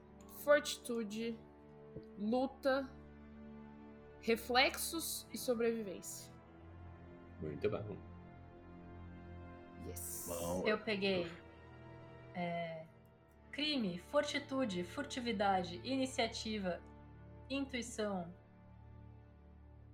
[0.43, 1.39] fortitude,
[2.19, 2.89] luta,
[4.23, 6.33] reflexos e sobrevivência.
[7.43, 7.99] Muito bom.
[9.89, 10.25] Yes.
[10.27, 10.63] Bom.
[10.67, 11.31] Eu peguei.
[12.35, 12.87] é,
[13.51, 16.81] crime, fortitude, furtividade, iniciativa,
[17.51, 18.33] intuição,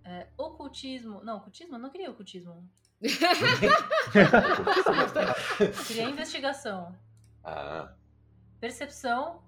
[0.09, 1.23] é, ocultismo.
[1.23, 1.75] Não, ocultismo?
[1.75, 2.67] Eu não queria ocultismo.
[5.61, 6.97] Eu queria investigação,
[7.45, 7.95] ah,
[8.59, 9.43] percepção,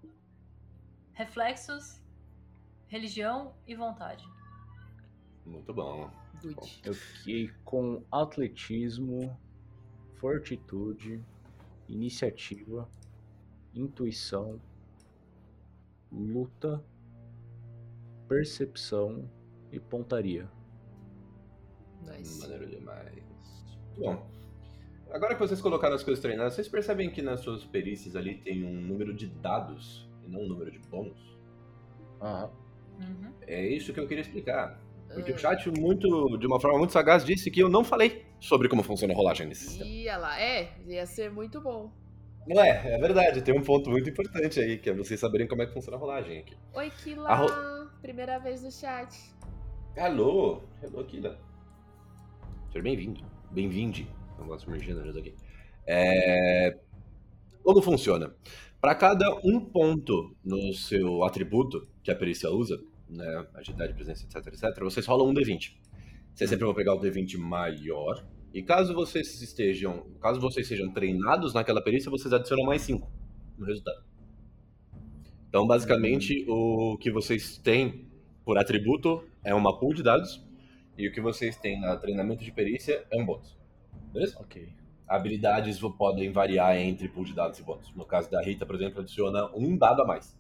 [1.15, 2.01] reflexos,
[2.87, 4.25] religião e vontade.
[5.45, 6.11] muito bom.
[6.43, 6.83] Good.
[6.85, 9.37] Eu fiquei com atletismo,
[10.17, 11.25] fortitude,
[11.89, 12.89] iniciativa,
[13.75, 14.61] intuição,
[16.13, 16.85] luta,
[18.29, 19.29] percepção
[19.73, 20.49] e pontaria.
[22.03, 22.41] Nice.
[22.41, 23.23] Maneiro demais.
[23.97, 24.27] Bom,
[25.11, 28.65] agora que vocês colocaram as coisas treinadas, vocês percebem que nas suas perícias ali tem
[28.65, 31.19] um número de dados e não um número de bônus?
[32.21, 32.51] Aham.
[33.01, 33.33] Uhum.
[33.47, 34.79] É isso que eu queria explicar.
[35.13, 35.35] Porque Ah.
[35.35, 38.83] o chat, muito, de uma forma muito sagaz, disse que eu não falei sobre como
[38.83, 39.91] funciona a rolagem nesse sistema.
[39.91, 41.91] Ia lá, é, ia ser muito bom.
[42.47, 43.43] Não é, é verdade.
[43.43, 46.01] Tem um ponto muito importante aí, que é vocês saberem como é que funciona a
[46.01, 46.57] rolagem aqui.
[46.75, 47.29] Oi, Kila!
[47.29, 49.15] A Primeira vez no chat.
[50.01, 51.39] Alô, alô, Kila.
[52.73, 53.21] Seja bem-vindo.
[53.51, 54.09] Bem-vinde.
[54.39, 55.35] Eu gosto de gêneros aqui.
[55.87, 56.79] É...
[57.63, 58.35] Como funciona?
[58.81, 64.47] Para cada um ponto no seu atributo que a perícia usa, né, agilidade, presença, etc,
[64.47, 65.77] etc, vocês rolam um D20.
[66.33, 68.27] Vocês sempre vão pegar o D20 maior.
[68.55, 73.07] E caso vocês estejam, caso vocês sejam treinados naquela perícia, vocês adicionam mais 5
[73.59, 74.03] no resultado.
[75.47, 78.09] Então, basicamente, o que vocês têm
[78.51, 80.45] por atributo é uma pool de dados
[80.99, 83.57] e o que vocês têm na treinamento de perícia é um bônus.
[84.13, 84.37] Beleza?
[84.41, 84.73] Ok.
[85.07, 87.95] Habilidades podem variar entre pool de dados e bônus.
[87.95, 90.37] No caso da Rita, por exemplo, adiciona um dado a mais.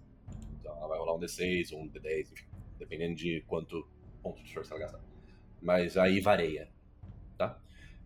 [0.58, 2.46] Então ela vai rolar um D6 ou um D10, enfim,
[2.80, 3.86] dependendo de quanto
[4.20, 5.00] ponto de força ela gastar.
[5.62, 6.68] Mas aí varia,
[7.38, 7.60] tá?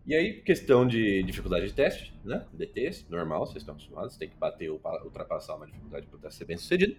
[0.05, 2.45] E aí, questão de dificuldade de teste, né?
[2.53, 6.19] DTs, normal, vocês estão acostumados, tem que bater ou pa- ultrapassar uma dificuldade para o
[6.19, 6.95] teste ser bem sucedido.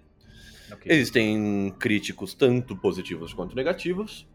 [0.72, 0.92] Ok.
[0.92, 4.26] Existem críticos tanto positivos quanto negativos.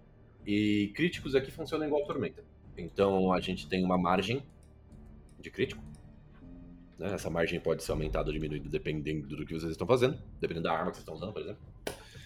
[0.46, 2.44] E críticos aqui funcionam igual tormenta.
[2.78, 4.44] Então a gente tem uma margem
[5.40, 5.84] de crítico.
[6.98, 7.14] né?
[7.14, 10.74] Essa margem pode ser aumentada ou diminuída dependendo do que vocês estão fazendo, dependendo da
[10.74, 11.62] arma que vocês estão usando, por exemplo.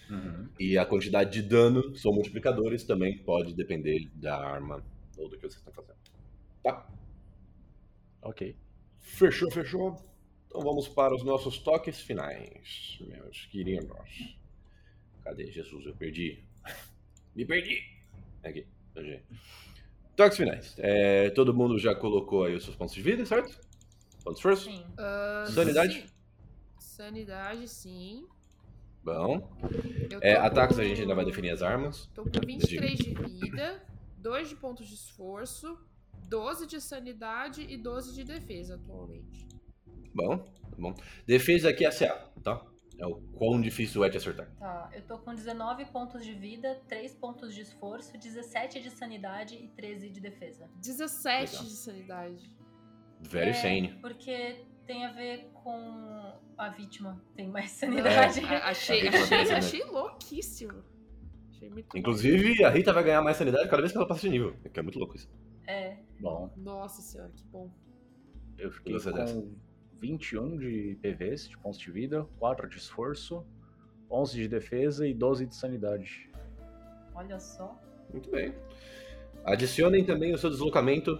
[0.08, 0.48] Uhum.
[0.58, 4.82] E a quantidade de dano são multiplicadores, também pode depender da arma
[5.18, 5.96] ou do que vocês estão fazendo.
[6.62, 6.86] Tá?
[8.22, 8.56] Ok.
[8.98, 9.96] Fechou, fechou.
[10.46, 14.36] Então vamos para os nossos toques finais, meus queridos.
[15.22, 15.84] Cadê Jesus?
[15.86, 16.42] Eu perdi.
[17.34, 17.82] Me perdi!
[18.44, 19.22] Aqui, achei.
[20.14, 20.74] Toques finais.
[20.78, 23.58] É, todo mundo já colocou aí os seus pontos de vida, certo?
[24.24, 24.64] Pontos de força?
[24.64, 24.84] Sim.
[24.96, 26.00] Ah, Sanidade?
[26.02, 26.06] sim.
[26.78, 28.26] Sanidade, sim.
[29.04, 29.46] Bom.
[30.22, 32.06] É, ataques com- a gente ainda vai definir as armas.
[32.14, 33.84] Tô com 23 de vida,
[34.18, 35.78] 2 de pontos de esforço,
[36.28, 39.46] 12 de sanidade e 12 de defesa atualmente.
[40.16, 40.44] Bom,
[40.78, 40.94] bom.
[41.26, 42.64] Defesa aqui é CA, tá?
[42.98, 44.48] É o quão difícil é te acertar.
[44.58, 49.54] Tá, eu tô com 19 pontos de vida, 3 pontos de esforço, 17 de sanidade
[49.54, 50.70] e 13 de defesa.
[50.76, 51.64] 17 Legal.
[51.64, 52.50] de sanidade.
[53.20, 53.98] Very É, sane.
[54.00, 57.22] Porque tem a ver com a vítima.
[57.34, 58.40] Tem mais sanidade.
[58.40, 59.58] A- Achei, Tá achei, bacana.
[59.58, 60.82] achei louquíssimo.
[61.50, 61.96] Achei muito.
[61.98, 64.56] Inclusive, a Rita vai ganhar mais sanidade cada vez que ela passa de nível.
[64.72, 65.28] Que é muito louco isso.
[65.66, 65.98] É.
[66.20, 67.70] Bom, Nossa senhora, que bom.
[68.56, 69.44] eu fiquei com dessa?
[70.00, 73.44] 21 de PVs, de pontos de vida, 4 de esforço,
[74.10, 76.30] 11 de defesa e 12 de sanidade.
[77.14, 77.78] Olha só.
[78.12, 78.54] Muito bem.
[79.44, 81.18] Adicionem também o seu deslocamento.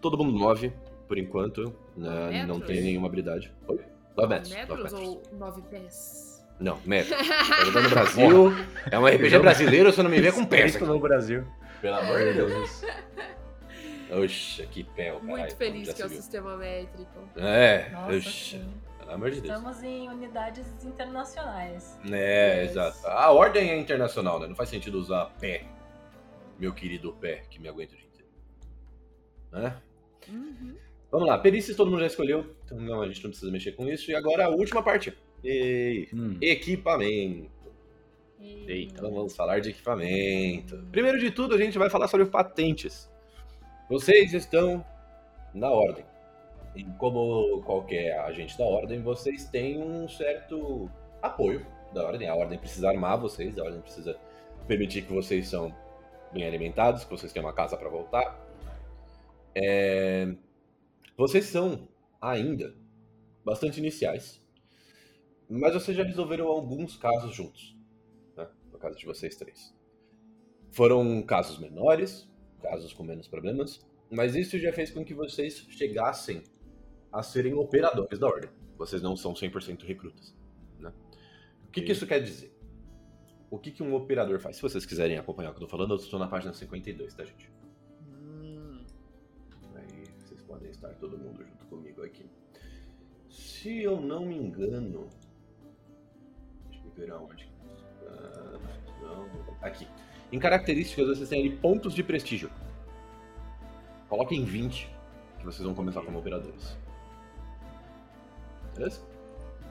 [0.00, 0.72] Todo mundo 9,
[1.06, 1.74] por enquanto.
[1.96, 2.44] né?
[2.46, 3.52] Não tem nenhuma habilidade.
[3.68, 3.80] Oi?
[4.16, 4.52] 9 metros.
[4.54, 4.92] Metros metros.
[5.02, 6.44] ou 9 pés?
[6.60, 7.16] Não, metros.
[7.72, 8.52] Tá no Brasil.
[8.90, 10.92] É um RPG brasileiro, você não me vê com pés Escrito aqui.
[10.94, 11.44] no Brasil.
[11.80, 12.82] Pelo amor de Deus.
[14.18, 15.24] Oxa, que pé, caralho.
[15.24, 17.28] Muito feliz que é o sistema métrico.
[17.36, 18.74] É, Nossa, oxa, sim.
[18.98, 19.56] pelo amor de Deus.
[19.56, 21.98] Estamos em unidades internacionais.
[22.10, 22.70] É, Yes.
[22.70, 23.06] exato.
[23.06, 24.46] A ordem é internacional, né?
[24.46, 25.64] Não faz sentido usar pé.
[26.58, 28.28] Meu querido pé, que me aguenta o dia inteiro.
[29.52, 29.76] Né?
[30.28, 30.76] Uhum.
[31.10, 33.88] Vamos lá, perícias todo mundo já escolheu, então não, a gente não precisa mexer com
[33.88, 34.10] isso.
[34.10, 35.16] E agora a última parte.
[35.44, 36.08] E...
[36.12, 36.36] Hum.
[36.40, 37.52] Equipamento.
[38.40, 38.98] Eita.
[38.98, 40.76] Então vamos falar de equipamento.
[40.90, 43.08] Primeiro de tudo, a gente vai falar sobre patentes.
[43.88, 44.84] Vocês estão
[45.52, 46.04] na ordem.
[46.74, 50.90] E como qualquer agente da ordem, vocês têm um certo
[51.22, 52.28] apoio da ordem.
[52.28, 54.18] A ordem precisa armar vocês, a ordem precisa
[54.66, 55.74] permitir que vocês são
[56.32, 58.42] bem alimentados, que vocês têm uma casa para voltar.
[59.54, 60.34] É,
[61.16, 61.88] Vocês são
[62.20, 62.74] ainda
[63.44, 64.42] bastante iniciais,
[65.48, 67.76] mas vocês já resolveram alguns casos juntos,
[68.36, 68.48] né?
[68.72, 69.72] no caso de vocês três.
[70.72, 72.28] Foram casos menores,
[72.64, 76.42] casos com menos problemas, mas isso já fez com que vocês chegassem
[77.12, 78.50] a serem operadores da ordem.
[78.78, 80.34] Vocês não são 100% recrutas.
[80.80, 80.90] Né?
[81.68, 82.52] O que, que isso quer dizer?
[83.50, 84.56] O que, que um operador faz?
[84.56, 87.24] Se vocês quiserem acompanhar o que eu tô falando, eu estou na página 52, tá,
[87.24, 87.52] gente?
[88.08, 88.84] Hum.
[89.74, 92.24] Aí vocês podem estar todo mundo junto comigo aqui.
[93.28, 95.08] Se eu não me engano.
[96.70, 97.48] Deixa eu ver aonde.
[98.06, 98.58] Ah,
[99.02, 99.28] não,
[99.60, 99.86] aqui.
[100.34, 102.50] Em características, vocês têm ali pontos de prestígio.
[104.08, 104.90] Coloquem 20,
[105.38, 106.76] que vocês vão começar como operadores.
[108.74, 109.00] Beleza?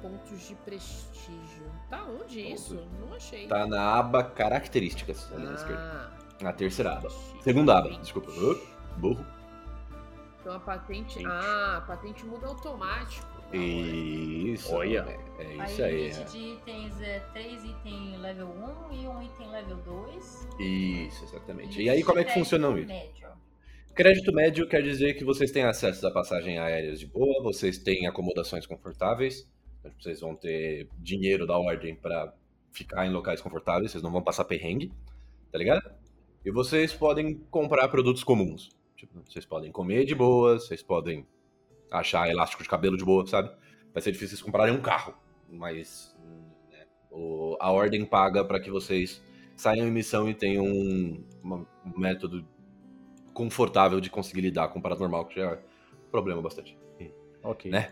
[0.02, 1.66] Pontos de prestígio.
[1.90, 2.76] Tá onde isso?
[2.98, 3.46] Não achei.
[3.46, 5.82] Tá na aba características, ali na esquerda.
[5.82, 6.12] Ah,
[6.42, 7.10] Na terceira aba.
[7.42, 8.00] Segunda aba, 20.
[8.00, 8.32] desculpa.
[8.32, 8.58] Uh,
[9.00, 9.26] burro.
[10.40, 11.22] Então a patente.
[11.26, 13.33] Ah, a patente muda automático.
[13.58, 14.74] Isso.
[14.74, 15.06] Olha.
[15.40, 16.12] É, é isso aí.
[16.12, 20.48] limite de itens é 3 itens level 1 e um item level 2.
[20.60, 21.82] Isso, exatamente.
[21.82, 22.88] E aí, como é que Crédito funcionam isso?
[22.88, 23.24] Médio.
[23.96, 28.08] Crédito médio quer dizer que vocês têm acesso a passagem aéreas de boa, vocês têm
[28.08, 29.48] acomodações confortáveis,
[29.80, 32.34] então, tipo, vocês vão ter dinheiro da ordem para
[32.72, 34.92] ficar em locais confortáveis, vocês não vão passar perrengue,
[35.52, 35.92] tá ligado?
[36.44, 38.70] E vocês podem comprar produtos comuns.
[38.96, 41.24] Tipo, vocês podem comer de boa, vocês podem
[42.00, 43.50] achar elástico de cabelo de boa, sabe?
[43.94, 45.14] Vai ser difícil vocês comprarem um carro,
[45.50, 46.16] mas
[46.72, 49.22] né, o- a ordem paga para que vocês
[49.56, 51.66] saiam em missão e tenham um, um
[52.00, 52.46] método
[53.34, 56.78] confortável de conseguir lidar com o paranormal, que já é um problema bastante.
[57.44, 57.70] Ok.
[57.70, 57.92] Né?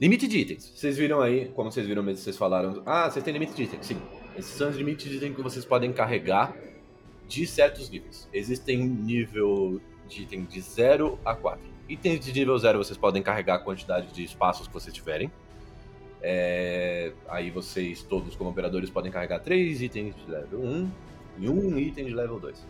[0.00, 0.72] Limite de itens.
[0.74, 2.82] Vocês viram aí, como vocês viram mesmo, vocês falaram.
[2.84, 3.86] Ah, vocês têm limite de itens.
[3.86, 4.00] Sim.
[4.36, 6.56] Esses são os limites de itens que vocês podem carregar
[7.28, 8.28] de certos níveis.
[8.32, 11.62] Existem nível de item de 0 a 4.
[11.88, 15.30] Itens de nível 0 vocês podem carregar a quantidade de espaços que vocês tiverem.
[16.22, 20.90] É, Aí vocês, todos como operadores, podem carregar 3 itens de level 1
[21.38, 22.66] e um item de level 2.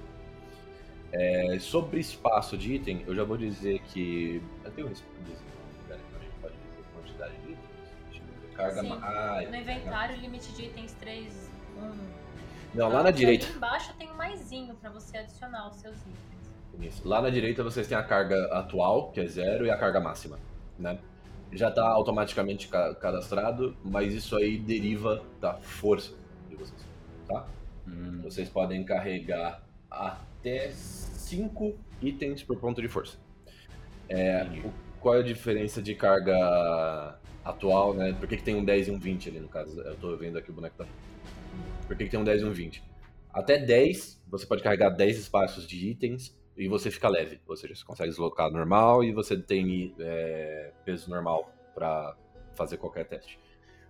[1.12, 4.42] É, sobre espaço de item, eu já vou dizer que.
[4.64, 5.04] Eu tenho dizer.
[5.86, 8.54] Pera aí, a gente pode dizer quantidade de itens.
[8.56, 8.80] Carga.
[8.82, 8.98] Sim.
[9.00, 11.92] Ah, No inventário, limite de itens 3, 1.
[12.74, 13.46] Não, lá na direita.
[13.46, 16.33] Embaixo tem um maisinho pra você adicionar os seus itens.
[16.80, 17.06] Isso.
[17.06, 20.38] Lá na direita vocês têm a carga atual, que é zero, e a carga máxima,
[20.78, 20.98] né?
[21.52, 26.12] Já está automaticamente ca- cadastrado, mas isso aí deriva da força
[26.48, 26.84] de vocês.
[27.28, 27.46] tá?
[27.86, 33.16] Hum, Vocês podem carregar até 5 itens por ponto de força.
[34.08, 38.12] É, o- qual é a diferença de carga atual, né?
[38.18, 39.80] Por que, que tem um 10 e um 20 ali no caso?
[39.80, 40.86] Eu tô vendo aqui o boneco tá.
[41.86, 42.82] Por que, que tem um 10 e um 20?
[43.32, 47.40] Até 10, você pode carregar 10 espaços de itens e você fica leve.
[47.46, 52.16] Ou seja, você consegue deslocar normal e você tem é, peso normal pra
[52.54, 53.38] fazer qualquer teste.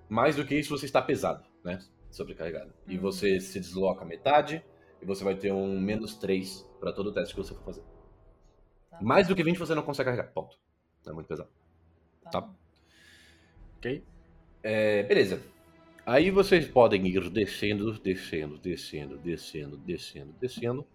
[0.08, 1.78] Mais do que isso, você está pesado, né?
[2.10, 2.72] Sobrecarregado.
[2.86, 3.02] E Uhum.
[3.02, 4.64] você se desloca metade
[5.02, 7.82] e você vai ter um menos 3 pra todo teste que você for fazer.
[8.90, 8.98] Tá.
[9.02, 10.32] Mais do que 20 você não consegue carregar.
[10.32, 10.56] Ponto.
[11.06, 11.50] É muito pesado.
[12.30, 12.40] tá.
[12.40, 12.54] bom.
[13.76, 14.02] ok?
[14.62, 15.42] É, beleza.
[16.06, 20.86] Aí vocês podem ir descendo, descendo, descendo, descendo, descendo, descendo.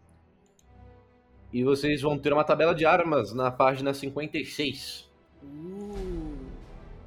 [1.52, 5.10] E vocês vão ter uma tabela de armas na página 56.
[5.44, 6.36] Uh,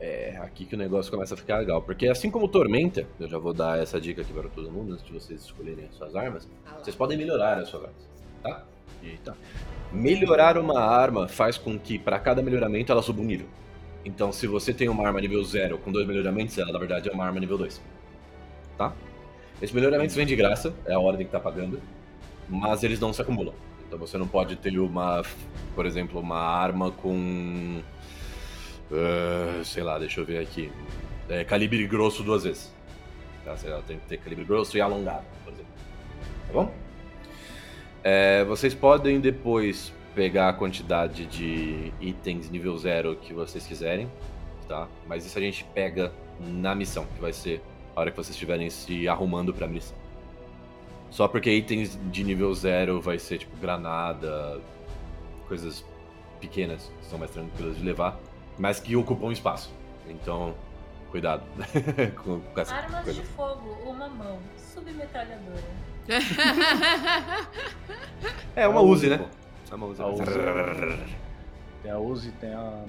[0.01, 1.81] É aqui que o negócio começa a ficar legal.
[1.81, 5.05] Porque assim como Tormenta, eu já vou dar essa dica aqui para todo mundo antes
[5.05, 6.49] de vocês escolherem as suas armas.
[6.67, 6.79] ah.
[6.83, 8.09] Vocês podem melhorar as suas armas,
[8.43, 8.65] tá?
[9.03, 9.37] Eita.
[9.93, 13.47] Melhorar uma arma faz com que, para cada melhoramento, ela suba um nível.
[14.05, 17.13] Então, se você tem uma arma nível 0 com dois melhoramentos, ela na verdade é
[17.13, 17.81] uma arma nível 2.
[18.77, 18.93] Tá?
[19.61, 21.81] Esses melhoramentos vêm de graça, é a ordem que tá pagando,
[22.49, 23.55] mas eles não se acumulam.
[23.93, 25.23] Então você não pode ter uma,
[25.75, 27.83] por exemplo, uma arma com.
[28.91, 30.73] ah, sei lá, deixa eu ver aqui.
[31.29, 32.73] É, calibre grosso duas vezes.
[33.45, 33.55] Tá?
[33.87, 35.73] Tem que ter calibre grosso e alongado, por exemplo.
[36.47, 36.75] Tá bom?
[38.03, 44.11] É, vocês podem depois pegar a quantidade de itens nível zero que vocês quiserem,
[44.67, 44.89] tá?
[45.07, 47.61] Mas isso a gente pega na missão, que vai ser
[47.95, 50.02] a hora que vocês estiverem se arrumando pra missão.
[51.13, 54.59] Só porque itens de nível zero vai ser tipo granada,
[55.47, 55.85] coisas
[56.41, 58.19] pequenas, que são mais tranquilas de levar,
[58.59, 59.71] mas que ocupam espaço.
[60.09, 60.55] Então,
[61.11, 61.45] cuidado
[62.25, 63.21] com, com essa Armas coisa.
[63.21, 65.63] de fogo, uma mão, submetralhadora.
[68.57, 69.29] É uma Uzi, né?
[69.71, 70.03] É uma Uzi.
[70.03, 70.25] A Uzi.
[71.83, 72.85] Tem a Uzi, tem a.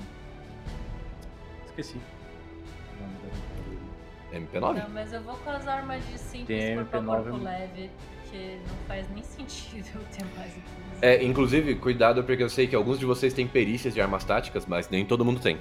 [1.66, 1.98] Esqueci.
[1.98, 4.74] o nome dela.
[4.74, 4.84] MP9?
[4.84, 7.92] Não, mas eu vou com as armas de simples Tem corpo a MP9, corpo leve,
[8.34, 10.54] porque não faz nem sentido eu ter mais.
[11.02, 14.66] É, inclusive, cuidado porque eu sei que alguns de vocês têm perícias de armas táticas,
[14.66, 15.60] mas nem todo mundo tem.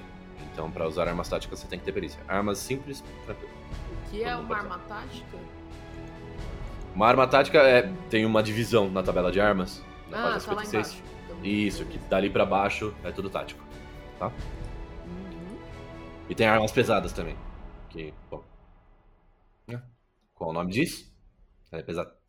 [0.53, 2.21] Então, pra usar armas táticas, você tem que ter perícia.
[2.27, 3.53] Armas simples, tranquilo.
[4.07, 5.39] O que é uma arma tática?
[6.95, 10.55] Uma arma tática é, tem uma divisão na tabela de armas, na Ah, página tá
[10.55, 10.87] lá 56.
[10.87, 11.03] embaixo.
[11.25, 13.63] Então, Isso, que dali pra baixo é tudo tático.
[14.21, 15.59] Uhum.
[16.29, 17.37] E tem armas pesadas também.
[17.89, 18.43] Que, bom.
[19.67, 19.83] né?
[20.35, 21.11] Qual o nome disso?
[21.71, 22.22] Ela é pesada.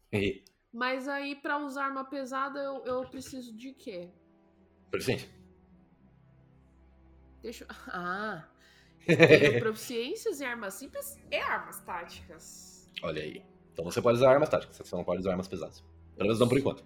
[0.72, 4.09] Mas aí, pra usar arma pesada, eu, eu preciso de quê?
[4.89, 5.30] Proficiência.
[7.41, 7.68] Deixa eu...
[7.88, 8.47] Ah,
[9.07, 12.89] eu tenho proficiências em armas simples e armas táticas.
[13.01, 13.43] Olha aí.
[13.72, 15.84] Então você pode usar armas táticas, você não pode usar armas pesadas.
[16.16, 16.86] Pelo menos não por enquanto.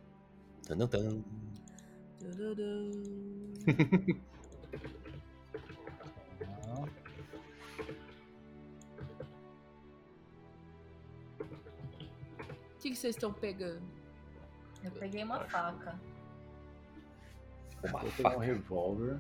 [0.67, 1.23] Tan, tan, tan.
[12.87, 13.81] que, que vocês estão pegando?
[14.83, 15.49] Eu peguei uma Acho.
[15.49, 15.99] faca.
[17.83, 19.19] Uma Vou pegar um faca, revólver.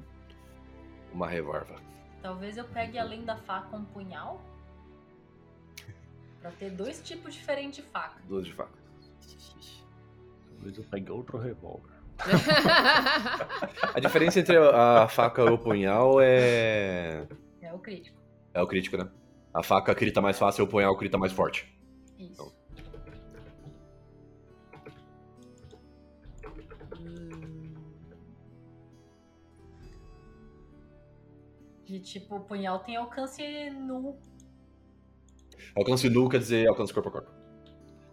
[1.13, 1.79] uma revólver.
[2.21, 4.41] Talvez eu pegue além da faca um punhal?
[6.41, 8.21] Pra ter dois tipos diferentes de faca.
[8.27, 8.77] Duas de faca.
[10.53, 11.97] Talvez eu pegue outro revólver.
[13.93, 17.27] A diferença entre a faca e o punhal é.
[17.61, 18.17] É o crítico.
[18.53, 19.07] É o crítico, né?
[19.53, 21.71] A faca crita mais fácil e o punhal crita mais forte.
[22.17, 22.43] Isso.
[22.43, 22.51] Hum,
[31.87, 34.19] De tipo, o punhal tem alcance nu.
[35.73, 37.31] Alcance nu quer dizer alcance corpo a corpo.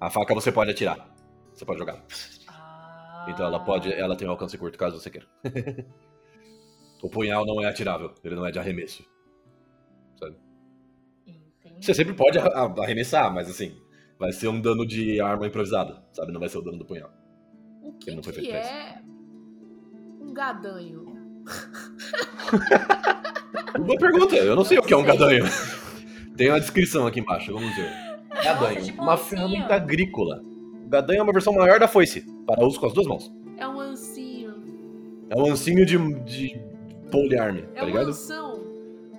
[0.00, 1.12] A faca você pode atirar.
[1.52, 2.00] Você pode jogar.
[2.46, 3.26] Ah.
[3.28, 3.92] Então ela pode.
[3.92, 5.26] Ela tem um alcance curto caso você queira.
[7.02, 9.04] o punhal não é atirável, ele não é de arremesso.
[10.20, 10.36] Sabe?
[11.26, 11.84] Entendi.
[11.84, 13.76] Você sempre pode arremessar, mas assim,
[14.16, 16.30] vai ser um dano de arma improvisada, sabe?
[16.30, 17.10] Não vai ser o dano do punhal.
[17.82, 19.02] o que, Ele não foi que é
[20.20, 21.13] um gadanho?
[23.78, 25.12] Boa pergunta, eu não sei o que é um sei.
[25.12, 25.44] gadanho.
[26.36, 27.90] Tem uma descrição aqui embaixo, vamos ver.
[28.42, 29.28] Gadanho, tipo um uma ancinho.
[29.40, 30.42] ferramenta agrícola.
[30.84, 33.32] O gadanho é uma versão maior da foice, para uso com as duas mãos.
[33.56, 34.54] É um ancinho.
[35.30, 36.60] É um ancinho de, de
[37.10, 38.08] poliarme, É tá um ligado?
[38.10, 38.62] anção.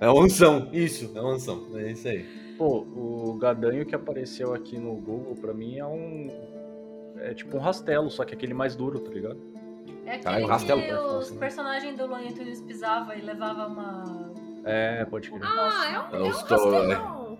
[0.00, 2.24] É um anção, isso, é um anção, é isso aí.
[2.58, 6.28] Pô, o gadanho que apareceu aqui no Google pra mim é um.
[7.18, 9.38] É tipo um rastelo, só que aquele mais duro, tá ligado?
[10.06, 10.98] É Caralho, aquele um rastelo, que né?
[11.00, 14.32] os Nossa, personagens do Looney Tunes pisavam e levava uma...
[14.64, 15.42] É, pode crer.
[15.44, 17.38] Ah, é um, É é um to- rastelão.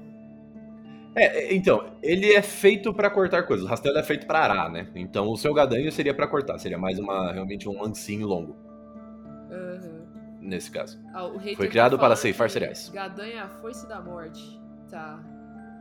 [1.15, 3.65] É, é, então, ele é feito pra cortar coisas.
[3.65, 4.89] O rastelo é feito pra arar, né?
[4.95, 6.59] Então o seu gadanho seria pra cortar.
[6.59, 8.55] Seria mais uma, realmente um lancinho longo,
[9.51, 10.07] Aham.
[10.41, 10.99] nesse caso.
[11.15, 12.91] Ah, o Foi tá criado para falando ceifar cereais.
[12.91, 14.61] Gadanha é a foice da morte.
[14.91, 15.19] Tá.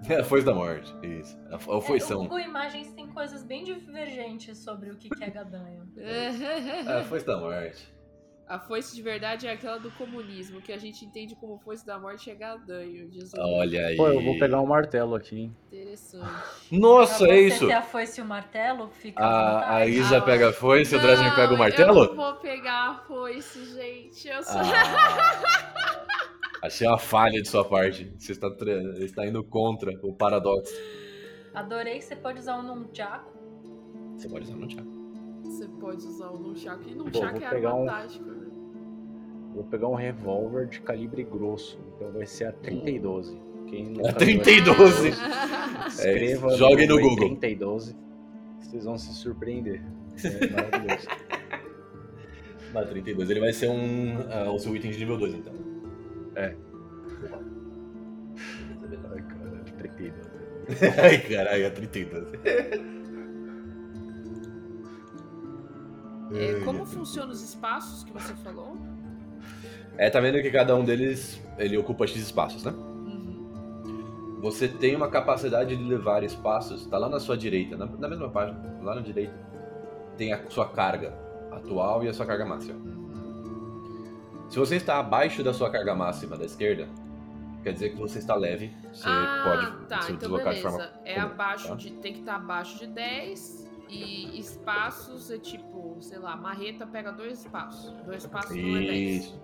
[0.10, 1.38] É a foice da morte, isso.
[1.50, 2.22] A, a É, o foição.
[2.24, 5.84] Google Imagens tem coisas bem divergentes sobre o que que é gadanho.
[5.98, 7.94] É a foice da morte.
[8.48, 11.98] A foice de verdade é aquela do comunismo, que a gente entende como foice da
[11.98, 13.12] morte é gadanho.
[13.12, 13.34] Jesus.
[13.36, 13.96] Olha aí.
[13.98, 15.58] Pô, eu vou pegar um martelo aqui, hein?
[15.66, 16.30] Interessante.
[16.72, 17.66] Nossa, pra é você isso.
[17.68, 19.88] ter a foice e o martelo, fica A, a.
[19.88, 22.04] Isa Ah, pega a foice, o Dresner pega o martelo?
[22.04, 24.28] Eu não vou pegar a foice, gente.
[24.28, 24.62] Eu sou.
[24.62, 26.06] Ah,
[26.66, 28.12] achei uma falha de sua parte.
[28.18, 28.48] Você está,
[29.00, 30.74] está indo contra o paradoxo.
[31.54, 33.32] Adorei que você pode usar um nunchaku.
[34.18, 34.86] Você pode usar no chat.
[35.44, 36.90] Você pode usar o Nunchaku.
[36.90, 38.08] E Pô, Nunchaku vou é arma um- né?
[39.54, 41.80] Vou pegar um revólver de calibre grosso.
[41.96, 43.40] Então vai ser a 30 e 12.
[43.68, 45.10] Quem A viu 30 e 12.
[45.88, 47.30] Escreva É, jogue no Google.
[47.30, 47.96] 30 e 12.
[48.60, 49.82] Vocês vão se surpreender.
[50.24, 51.08] É maravilhoso.
[52.74, 53.30] Na 32.
[53.30, 54.18] Ele vai ser um.
[54.30, 55.54] ah, o seu item de nível 2, então.
[56.36, 56.56] É.
[59.12, 60.36] Ai, caralho, 30 e 12.
[61.02, 62.28] Ai, caralho, a 32.
[66.34, 68.76] É, como funcionam os espaços que você falou?
[69.98, 72.72] É, tá vendo que cada um deles ele ocupa X espaços, né?
[72.72, 74.40] Uhum.
[74.42, 78.30] Você tem uma capacidade de levar espaços, tá lá na sua direita, na, na mesma
[78.30, 79.34] página, lá na direita,
[80.18, 81.14] tem a sua carga
[81.52, 82.95] atual e a sua carga máxima.
[84.50, 86.88] Se você está abaixo da sua carga máxima da esquerda,
[87.64, 90.02] quer dizer que você está leve, você ah, pode tá.
[90.02, 90.70] se Então, deslocar beleza.
[90.70, 91.76] de forma é comum, abaixo tá?
[91.76, 91.92] de.
[91.94, 93.66] Tem que estar abaixo de 10.
[93.88, 97.92] E espaços é tipo, sei lá, marreta pega dois espaços.
[98.04, 99.24] Dois espaços não é 10.
[99.24, 99.42] Isso.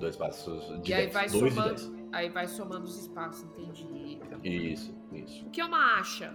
[0.00, 1.12] Dois passos de E aí 10.
[1.12, 1.74] vai Dois somando.
[1.74, 1.92] 10.
[2.12, 4.18] Aí vai somando os espaços, entendi.
[4.42, 5.46] Isso, isso.
[5.46, 6.34] O que é uma acha?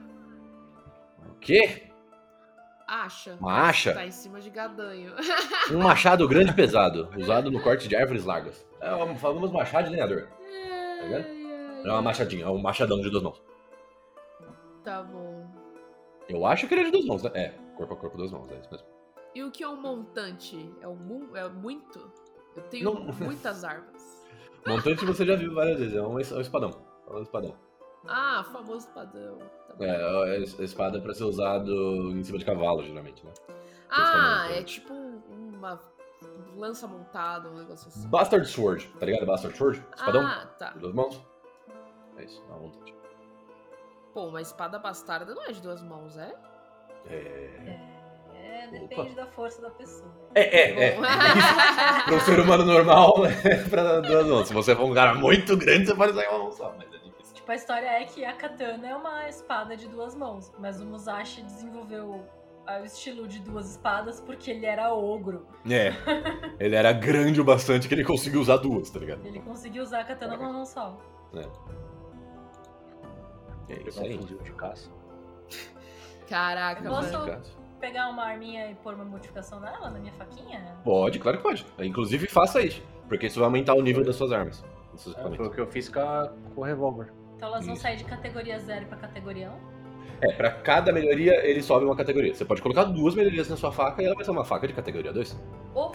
[1.30, 1.90] O quê?
[2.88, 3.38] Acha.
[3.42, 3.94] Uma acha?
[3.94, 5.14] Tá em cima de gadanho.
[5.72, 8.66] Um machado grande e pesado, usado no corte de árvores largas.
[8.80, 10.30] É um famoso machado de lenhador.
[11.04, 11.28] ligado?
[11.84, 13.42] Não é uma machadinha, é um machadão de duas mãos.
[14.84, 15.46] Tá bom.
[16.30, 17.32] Eu acho que ele é de duas mãos, né?
[17.34, 18.88] É, corpo a corpo, duas mãos, é isso mesmo.
[19.36, 20.74] E o que é um montante?
[20.82, 22.10] É, um, é muito?
[22.56, 23.04] Eu tenho Não.
[23.14, 24.26] muitas armas.
[24.66, 26.72] Montante você já viu várias vezes, é um, é um espadão.
[27.08, 27.56] É um espadão.
[28.08, 29.38] Ah, famoso padrão.
[29.68, 29.84] Tá bom.
[29.84, 31.72] É, é es- espada pra ser usado
[32.12, 33.32] em cima de cavalo, geralmente, né?
[33.90, 35.80] ah, é tipo uma
[36.56, 38.08] lança montada, um negócio assim.
[38.08, 39.26] Bastard Sword, tá ligado?
[39.26, 39.84] Bastard Sword?
[39.96, 40.72] Espadão Ah, tá.
[40.72, 41.22] de duas mãos.
[42.18, 42.96] É isso, é uma montante.
[44.14, 46.34] Pô, uma espada bastarda não é de duas mãos, é?
[47.10, 47.80] É,
[48.34, 50.12] É, depende da força da pessoa.
[50.34, 50.84] é, é.
[50.90, 50.96] é.
[50.96, 51.02] Bom.
[51.02, 53.14] Para um ser humano normal,
[53.46, 54.48] é pra duas mãos.
[54.48, 56.98] Se você for um cara muito grande, você pode usar uma mão só, mas é
[56.98, 57.07] difícil.
[57.48, 60.86] Tipo, a história é que a katana é uma espada de duas mãos, mas o
[60.86, 62.26] Musashi desenvolveu
[62.82, 65.48] o estilo de duas espadas porque ele era ogro.
[65.66, 65.94] É.
[66.60, 69.26] Ele era grande o bastante que ele conseguiu usar duas, tá ligado?
[69.26, 70.98] Ele conseguiu usar a katana com uma mão só.
[73.70, 74.18] É isso Pegar aí.
[74.18, 74.90] um fuzil de caça.
[76.28, 77.42] Caraca, Posso- mano.
[77.80, 80.76] Pegar uma arminha e pôr uma modificação nela, na minha faquinha?
[80.84, 81.66] Pode, claro que pode.
[81.80, 82.84] Inclusive, faça isso.
[83.08, 84.66] Porque isso vai aumentar o nível das suas armas.
[84.92, 87.14] dos seus É, foi o que eu fiz com, a- com o revólver.
[87.38, 87.84] Então elas vão Isso.
[87.84, 89.78] sair de categoria 0 pra categoria 1?
[90.20, 92.34] É, pra cada melhoria, ele sobe uma categoria.
[92.34, 94.74] Você pode colocar duas melhorias na sua faca e ela vai ser uma faca de
[94.74, 95.38] categoria 2.
[95.76, 95.92] Ou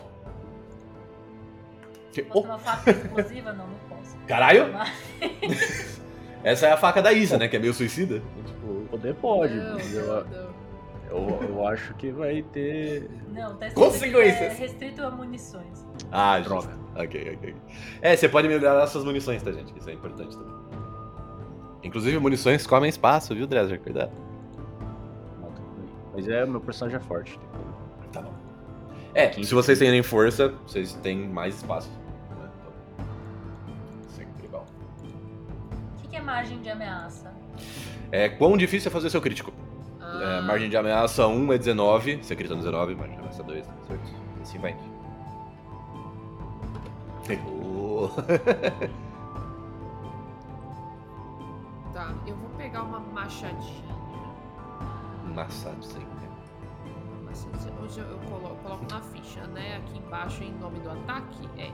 [2.12, 3.52] Que- posso Oh, ter uma faca explosiva?
[3.52, 4.16] Não, não posso.
[4.26, 4.66] caralho!
[6.44, 7.48] Essa é a faca da Isa, né?
[7.48, 8.20] Que é meio suicida.
[8.46, 10.26] Tipo, Poder pode, Não, mas eu,
[11.10, 13.08] eu, eu acho que vai ter.
[13.32, 14.40] Não, tá escrito Consequências.
[14.40, 15.86] é restrito a munições.
[16.10, 16.68] Ah, Droga.
[16.68, 16.82] droga.
[17.04, 17.54] Ok, ok.
[18.02, 19.72] É, você pode melhorar suas munições, tá, gente?
[19.78, 20.81] Isso é importante também.
[21.82, 23.80] Inclusive, munições comem espaço, viu, Dresser?
[23.80, 24.12] Cuidado.
[26.14, 27.38] Mas é, meu personagem é forte.
[28.12, 28.32] Tá bom.
[29.14, 31.90] É, se vocês têm força, vocês têm mais espaço.
[32.38, 32.50] né?
[32.60, 33.06] Então,
[34.08, 34.66] sempre igual.
[36.04, 37.32] O que, é margem de ameaça?
[38.10, 39.52] É, quão difícil é fazer seu crítico?
[40.00, 43.42] É, Ah, margem de ameaça 1 é 19, você crita no 19, margem de ameaça
[43.42, 44.00] 2, 18,
[44.38, 44.76] e assim vai.
[47.46, 48.08] Oh.
[51.92, 53.92] Tá, eu vou pegar uma machadinha.
[55.50, 56.28] Sempre.
[57.20, 57.74] Uma machadinha.
[57.82, 59.76] Hoje eu, coloco, coloco na ficha, né?
[59.76, 61.48] Aqui embaixo em nome do ataque.
[61.58, 61.70] É.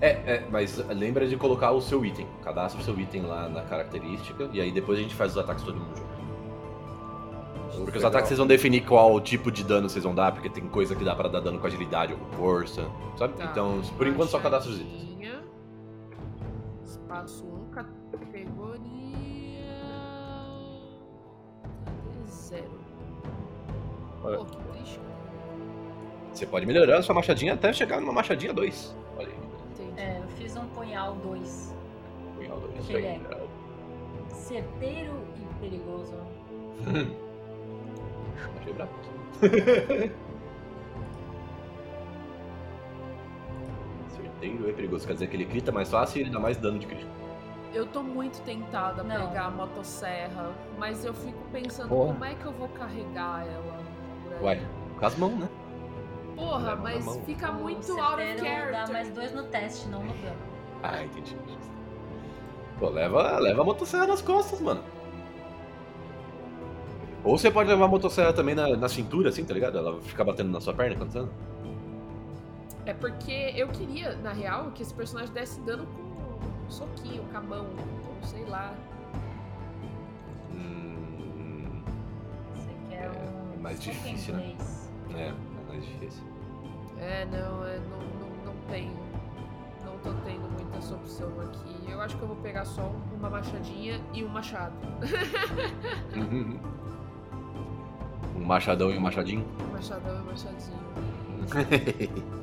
[0.00, 2.26] É, é, mas lembra de colocar o seu item.
[2.42, 5.64] Cadastra o seu item lá na característica e aí depois a gente faz os ataques
[5.64, 6.18] todo mundo
[7.78, 7.84] junto.
[7.84, 10.66] Porque os ataques vocês vão definir qual tipo de dano vocês vão dar, porque tem
[10.68, 13.34] coisa que dá pra dar dano com agilidade ou com força, sabe?
[13.34, 13.44] Tá.
[13.44, 15.02] Então, por enquanto só cadastra os itens.
[15.02, 15.44] Machadinha.
[16.84, 17.57] Espaço
[24.36, 25.00] Pô, que triste.
[26.32, 28.96] Você pode melhorar a sua machadinha até chegar numa machadinha 2.
[29.16, 29.34] Olha aí.
[29.72, 30.00] Entendi.
[30.00, 31.74] É, eu fiz um punhal 2.
[32.36, 32.86] Punhal dois.
[32.86, 33.20] Que ele é
[34.32, 36.14] certeiro e perigoso.
[38.60, 38.92] Achei brabo.
[44.08, 45.06] Certeiro é perigoso.
[45.06, 47.10] Quer dizer que ele crita mais fácil e ele dá mais dano de crítico.
[47.74, 49.28] Eu tô muito tentada a Não.
[49.28, 52.12] pegar a motosserra, mas eu fico pensando Porra.
[52.12, 53.87] como é que eu vou carregar ela.
[54.40, 54.60] Uai,
[54.98, 55.48] com as mãos, né?
[56.36, 57.20] Porra, mas mão.
[57.22, 58.70] fica O muito out of character.
[58.72, 60.36] dá mais dois no teste, não no dano.
[60.82, 61.36] Ah, entendi.
[62.78, 64.80] Pô, leva, leva a motosserra nas costas, mano.
[67.24, 69.76] Ou você pode levar a motosserra também na, na cintura, assim, tá ligado?
[69.76, 71.32] Ela fica batendo na sua perna quando você anda.
[72.86, 77.36] É porque eu queria, na real, que esse personagem desse dano com um soquinho, com
[77.36, 77.66] a mão,
[78.06, 78.72] ou sei lá.
[80.52, 81.82] Hum,
[82.54, 83.37] Você quer É, um.
[83.58, 84.54] É mais em difícil, né?
[85.14, 85.34] é, é
[85.68, 86.22] mais difícil.
[86.98, 88.92] É, não, é, não, não, não tenho.
[89.84, 91.90] Não tô tendo muita essa opção aqui.
[91.90, 94.74] Eu acho que eu vou pegar só um- uma machadinha e um machado.
[98.36, 99.44] um machadão e um machadinho.
[99.68, 100.78] Um machadão e um machadinho.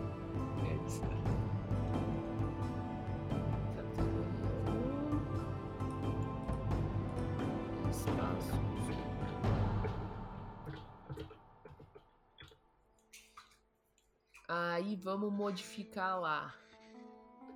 [14.48, 16.54] Aí vamos modificar lá.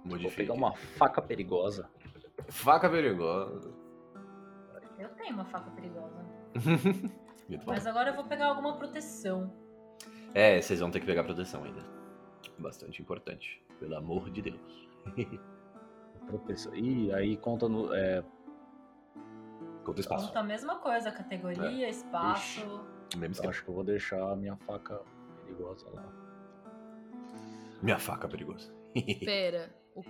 [0.04, 0.36] Vou Modifique.
[0.38, 1.90] pegar uma faca perigosa.
[2.48, 3.72] Faca perigosa.
[4.98, 6.26] Eu tenho uma faca perigosa.
[7.48, 7.72] Muito bom.
[7.74, 9.54] Mas agora eu vou pegar alguma proteção.
[10.34, 11.82] É, vocês vão ter que pegar proteção ainda.
[12.58, 13.62] Bastante importante.
[13.80, 14.90] Pelo amor de Deus.
[16.28, 16.76] Proteção.
[16.76, 17.94] Ih, aí conta no.
[17.94, 18.24] É,
[19.84, 20.28] Conta espaço.
[20.28, 22.62] Conta a mesma coisa, categoria, espaço.
[23.16, 23.50] Mesmo eu esquema.
[23.50, 25.02] acho que eu vou deixar a minha faca
[25.44, 26.06] perigosa lá.
[27.82, 28.74] Minha faca perigosa.
[29.26, 30.02] Pera, o,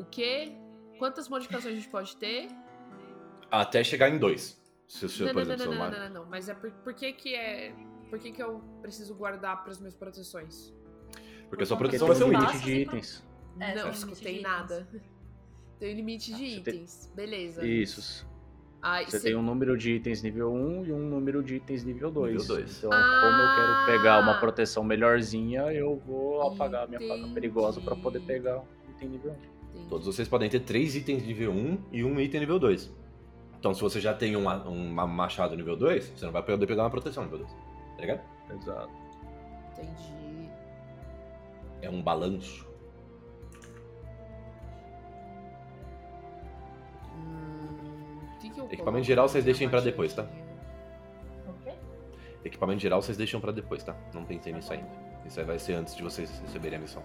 [0.00, 0.52] o quê?
[0.98, 2.48] Quantas modificações a gente pode ter?
[3.50, 4.60] Até chegar em dois.
[4.88, 6.54] Se o seu, Não, por não, não, exemplo, não, não, mar- não, não, Mas é
[6.54, 7.74] por, por que que é...
[8.10, 10.72] Por que que eu preciso guardar para as minhas proteções?
[11.48, 13.26] Porque a sua proteção vai ser um limite de itens.
[13.58, 14.86] É, não escutei de nada.
[15.78, 17.10] Tem um limite de Ah, tem- itens.
[17.14, 17.66] Beleza.
[17.66, 18.26] Isso.
[18.82, 21.84] Aí, Você cê- tem um número de itens nível 1 e um número de itens
[21.84, 22.32] nível 2.
[22.32, 22.78] Nível dois.
[22.78, 24.20] Então, como eu quero pegar Ah!
[24.20, 27.34] uma proteção melhorzinha, eu vou apagar a minha faca Entendi.
[27.34, 28.64] perigosa pra poder pegar um
[28.96, 29.34] item nível 1.
[29.74, 29.88] Entendi.
[29.88, 32.92] Todos vocês podem ter três itens nível 1 e um item nível 2.
[33.56, 36.82] Então, se você já tem uma, uma machado nível 2, você não vai poder pegar
[36.82, 37.50] uma proteção nível 2.
[37.52, 38.20] Tá ligado?
[38.52, 38.90] Exato.
[39.74, 40.50] Entendi.
[41.80, 42.66] É um balanço.
[48.70, 50.26] Equipamento geral vocês deixem pra depois, tá?
[51.46, 51.72] O quê?
[52.44, 53.94] Equipamento geral vocês deixam pra depois, tá?
[54.12, 54.88] Não pensei nisso ainda.
[55.24, 57.02] Isso aí vai ser antes de vocês receberem a missão.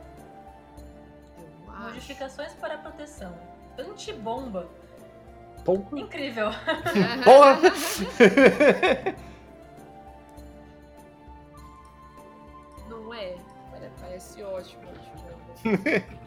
[1.67, 3.33] Modificações para proteção.
[3.77, 4.67] Antibomba.
[5.63, 5.99] Porra.
[5.99, 6.47] Incrível.
[7.23, 7.59] Porra!
[12.89, 13.35] Não é?
[13.71, 14.81] Pare- Parece ótimo.
[15.61, 16.26] tipo,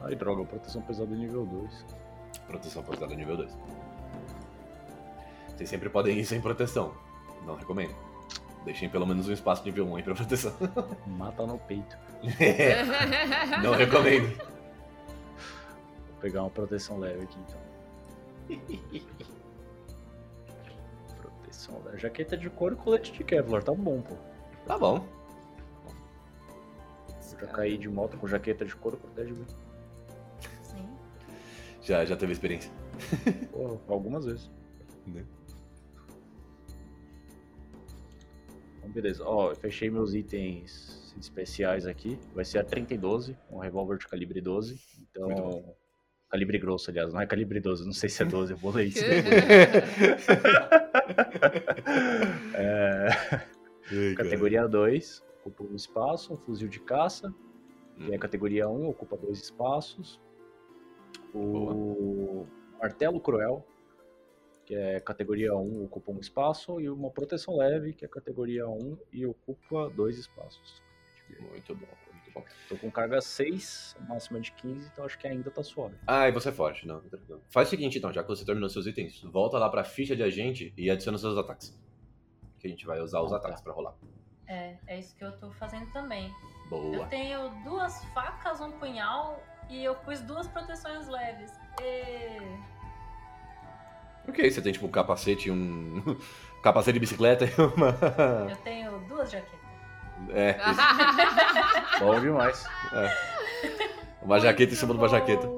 [0.00, 1.86] Ai, droga, proteção pesada nível 2.
[2.46, 3.56] proteção pesada nível 2.
[5.48, 6.94] Vocês sempre podem ir sem proteção.
[7.44, 7.94] Não recomendo.
[8.64, 10.52] Deixem pelo menos um espaço nível 1 aí pra proteção.
[11.06, 11.96] Mata no peito.
[13.62, 14.36] Não recomendo.
[14.36, 17.60] Vou pegar uma proteção leve aqui então.
[21.20, 21.98] proteção leve.
[21.98, 24.14] Jaqueta de couro e colete de Kevlar, tá bom, pô.
[24.66, 25.04] Tá bom.
[27.40, 29.46] Já caí de moto com jaqueta de couro, protege bem.
[31.88, 32.70] Já, já teve experiência.
[33.50, 34.50] Pô, algumas vezes.
[35.06, 35.24] Né?
[38.76, 39.24] Então, beleza.
[39.24, 42.18] Ó, fechei meus itens especiais aqui.
[42.34, 44.74] Vai ser a 30 e 12, um revólver de calibre 12.
[44.74, 45.74] Muito Então.
[46.28, 48.88] Calibre grosso, aliás, não é calibre 12, não sei se é 12, eu vou ler
[48.88, 49.02] isso.
[52.54, 53.08] é,
[54.14, 57.32] categoria 2, ocupa um espaço, um fuzil de caça.
[57.96, 60.20] Que é a categoria 1, ocupa dois espaços.
[61.34, 62.46] O
[62.80, 63.64] martelo cruel,
[64.64, 66.80] que é categoria 1, ocupa um espaço.
[66.80, 70.82] E uma proteção leve, que é categoria 1 e ocupa dois espaços.
[71.40, 72.44] Muito bom, muito bom.
[72.68, 75.94] Tô com carga 6, máxima de 15, então acho que ainda tá suave.
[76.06, 77.02] Ah, e você é forte, não.
[77.50, 80.22] Faz o seguinte então, já que você terminou seus itens, volta lá pra ficha de
[80.22, 81.78] agente e adiciona seus ataques.
[82.58, 83.46] Que a gente vai usar os Ah, tá.
[83.46, 83.94] ataques pra rolar.
[84.46, 86.32] É, é isso que eu tô fazendo também.
[86.64, 87.06] Eu Boa.
[87.08, 91.52] tenho duas facas, um punhal E eu pus duas proteções leves.
[91.82, 92.40] E...
[94.28, 96.16] Ok, você tem tipo um capacete e um.
[96.62, 97.96] capacete de bicicleta e uma.
[98.50, 99.58] Eu tenho duas jaquetas.
[100.30, 100.58] É,
[102.00, 102.64] Bom demais.
[104.20, 105.48] uma jaqueta em cima de uma jaqueta.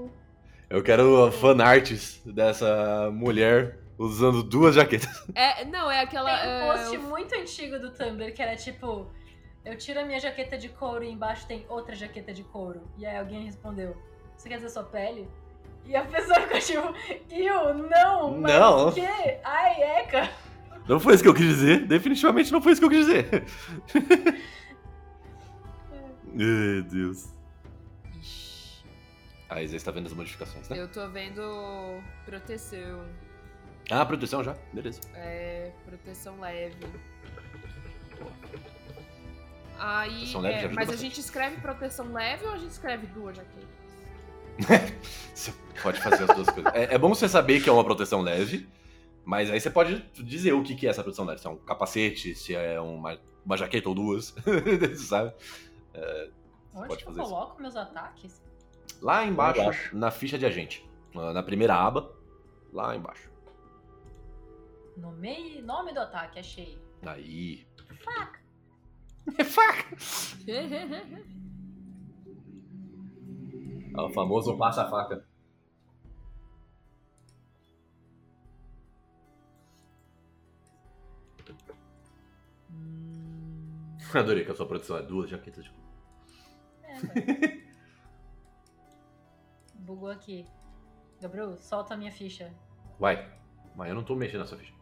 [0.69, 5.11] Eu quero fanarts dessa mulher usando duas jaquetas.
[5.35, 6.31] É, não, é aquela.
[6.39, 9.11] Tem um é, post muito antigo do Tumblr que era tipo:
[9.65, 12.83] Eu tiro a minha jaqueta de couro e embaixo tem outra jaqueta de couro.
[12.97, 13.97] E aí alguém respondeu:
[14.37, 15.29] Você quer dizer sua pele?
[15.85, 16.95] E a pessoa ficou tipo:
[17.35, 18.39] Eu não!
[18.41, 18.89] Mas Não.
[18.89, 19.39] o quê?
[19.45, 20.31] Ai, eca!
[20.89, 21.87] Não foi isso que eu quis dizer.
[21.87, 23.45] Definitivamente não foi isso que eu quis dizer.
[26.33, 27.33] Meu Deus.
[28.21, 28.85] Ixi,
[29.49, 30.79] A Isa está vendo as modificações, né?
[30.79, 33.05] Eu tô vendo proteção.
[33.91, 34.57] Ah, proteção já?
[34.73, 35.01] Beleza.
[35.15, 36.77] É, proteção leve.
[39.83, 41.09] Aí, Proteção leve é, já ajuda mas a bastante.
[41.09, 43.81] gente escreve proteção leve ou a gente escreve duas jaquetas?
[45.35, 46.75] Você pode fazer as duas coisas.
[46.75, 48.69] É, é bom você saber que é uma proteção leve,
[49.25, 51.41] mas aí você pode dizer o que que é essa proteção leve.
[51.41, 54.35] Se é um capacete, se é uma, uma jaqueta ou duas,
[55.09, 55.33] sabe?
[56.75, 57.31] Onde pode que eu fazer isso.
[57.31, 58.43] coloco meus ataques?
[59.01, 59.97] Lá embaixo, embaixo.
[59.97, 60.87] na ficha de agente.
[61.15, 62.13] Na primeira aba,
[62.71, 63.31] lá embaixo.
[64.95, 66.79] Nome, nome do ataque, achei.
[67.07, 67.67] Aí.
[68.05, 68.40] Faca.
[69.39, 69.97] É faca!
[73.97, 75.25] É o famoso passa-faca.
[84.15, 85.73] Adorei que a sua produção é duas jaquetas de
[86.83, 87.61] É, vai.
[89.75, 90.47] Bugou aqui.
[91.21, 92.53] Gabriel, solta a minha ficha.
[92.99, 93.33] Vai.
[93.77, 94.75] Mas eu não tô mexendo nessa ficha.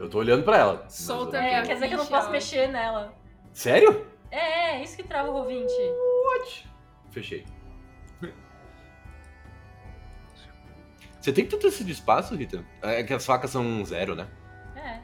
[0.00, 0.88] Eu tô olhando pra ela.
[0.88, 3.12] Solta eu É, quer dizer que eu não posso mexer nela.
[3.52, 4.06] Sério?
[4.30, 5.66] É, é, isso que trava o Roll20.
[5.66, 6.68] What?
[7.10, 7.44] Fechei.
[11.20, 12.64] Você tem tanto esse de espaço, Rita?
[12.80, 14.26] É que as facas são zero, né?
[14.74, 15.02] É.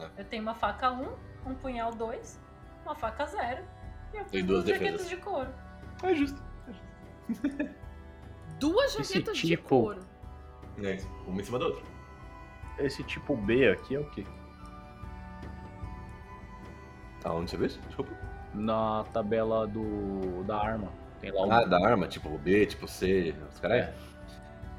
[0.00, 0.10] É.
[0.18, 1.08] Eu tenho uma faca 1,
[1.44, 2.40] um punhal 2,
[2.84, 3.64] uma faca 0
[4.14, 5.52] e eu Tem fiz duas duas jaquetas de couro.
[6.04, 6.40] É justo.
[8.60, 10.00] Duas jaquetas de tipo- couro.
[10.80, 11.08] É isso.
[11.26, 11.82] Uma em cima da outra.
[12.78, 14.24] Esse tipo B aqui é o quê?
[17.24, 17.80] Aonde você vê isso?
[17.86, 18.12] Desculpa.
[18.54, 20.92] Na tabela do da arma.
[21.20, 23.94] Tem lá o Ah, da arma, tipo B, tipo C, os caras.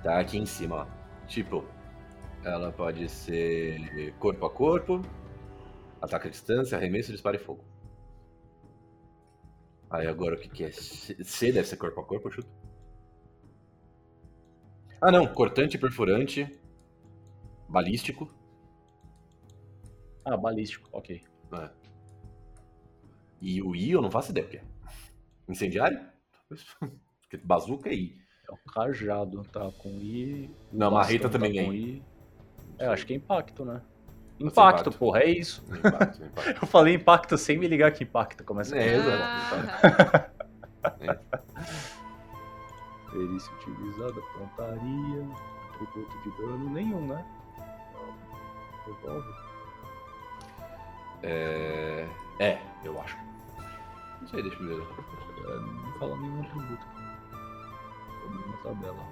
[0.02, 1.28] Tá aqui em cima, ó.
[1.28, 1.66] Tipo,
[2.43, 5.02] ela pode ser corpo a corpo,
[6.02, 7.64] ataque à distância, arremesso, disparo e fogo.
[9.89, 10.72] Aí agora o que, que é?
[10.72, 12.50] C C deve ser corpo a corpo, chuto.
[15.02, 16.60] Ah não, cortante, perfurante,
[17.70, 18.30] balístico.
[20.26, 21.22] Ah, balístico, ok.
[21.54, 21.70] É.
[23.42, 24.64] E o I eu não faço ideia o que é.
[25.48, 26.00] Incendiário?
[27.22, 28.18] Porque bazuca é I.
[28.48, 30.50] É o cajado, tá com I.
[30.72, 32.04] Não, marreta tá também é com I.
[32.78, 33.82] É, acho que é impacto, né?
[34.40, 34.98] Impacto, impacto.
[34.98, 35.64] porra, é isso.
[35.70, 36.60] Impacto, impacto.
[36.64, 40.30] Eu falei impacto sem me ligar que impacto começa É, com exato.
[40.84, 41.10] Ah,
[43.12, 45.28] Perícia utilizada, pontaria,
[45.74, 47.26] atributo de dano, nenhum, né?
[48.86, 49.36] Revólver.
[51.24, 52.08] É...
[52.40, 53.18] é, eu acho.
[54.22, 54.88] Não sei, deixa eu ver.
[55.48, 56.86] É, não fala nenhum atributo.
[58.22, 59.06] Tô na tabela.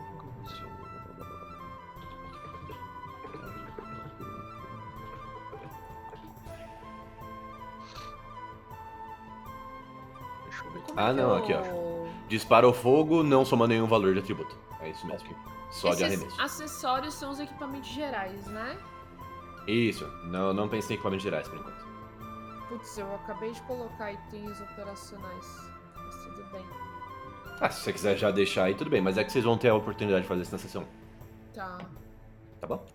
[10.45, 12.07] Deixa eu ver Ah, é não, eu- aqui, ó.
[12.27, 14.55] Dispara o fogo, não soma nenhum valor de atributo.
[14.81, 15.29] É isso mesmo.
[15.69, 16.41] Só de Esses arremesso.
[16.41, 18.77] acessórios são os equipamentos gerais, né?
[19.67, 21.85] Isso, não, não pensei em equipamentos gerais por enquanto.
[22.69, 25.71] Putz, eu acabei de colocar itens operacionais.
[25.95, 26.65] Mas tudo bem.
[27.59, 29.69] Ah, se você quiser já deixar aí, tudo bem, mas é que vocês vão ter
[29.69, 30.85] a oportunidade de fazer isso na sessão,
[31.53, 31.77] Tá,
[32.61, 32.85] tá bom?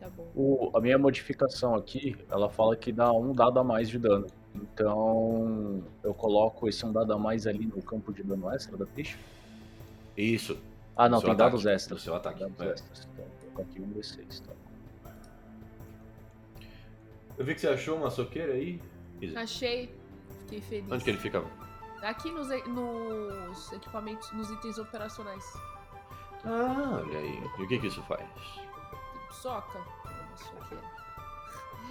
[0.00, 0.26] tá bom.
[0.34, 4.26] O- a minha modificação aqui, ela fala que dá um dado a mais de dano.
[4.54, 8.86] Então, eu coloco esse um dado a mais ali no campo de dano extra da
[8.86, 9.18] ficha.
[10.16, 10.56] Isso.
[10.96, 12.00] Ah, não, tem ataque, dados extras.
[12.00, 12.70] do seu ataque, Dados é.
[12.72, 13.06] extras.
[13.12, 14.52] Então, vou colocar aqui um D6, tá?
[17.38, 18.80] Eu vi que você achou uma soqueira aí.
[19.20, 19.40] Isa.
[19.40, 19.94] Achei.
[20.42, 20.92] Fiquei feliz.
[20.92, 21.46] Onde que ele ficava?
[22.02, 25.44] Aqui nos, nos equipamentos, nos itens operacionais.
[26.44, 27.42] Ah, olha aí.
[27.58, 28.24] E o que que isso faz?
[29.30, 29.78] Soca.
[29.78, 30.96] Uma soqueira.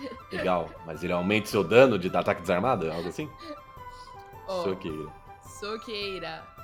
[0.31, 2.91] Legal, mas ele aumenta seu dano de ataque desarmado?
[2.91, 3.29] Algo assim?
[4.47, 5.11] Ó, Soqueira.
[5.41, 6.55] Soqueira.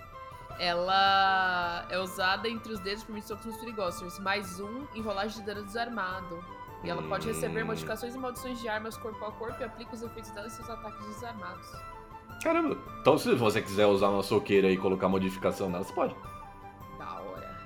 [0.59, 4.19] Ela é usada entre os dedos por socos nos perigosos.
[4.19, 6.43] Mais um em rolagem de dano desarmado.
[6.83, 7.67] E ela pode receber Hum.
[7.67, 10.69] modificações e maldições de armas corpo a corpo e aplica os efeitos dela em seus
[10.69, 11.67] ataques desarmados.
[12.43, 12.77] Caramba.
[13.01, 16.15] Então se você quiser usar uma soqueira e colocar modificação nela, você pode.
[16.97, 17.61] Da hora.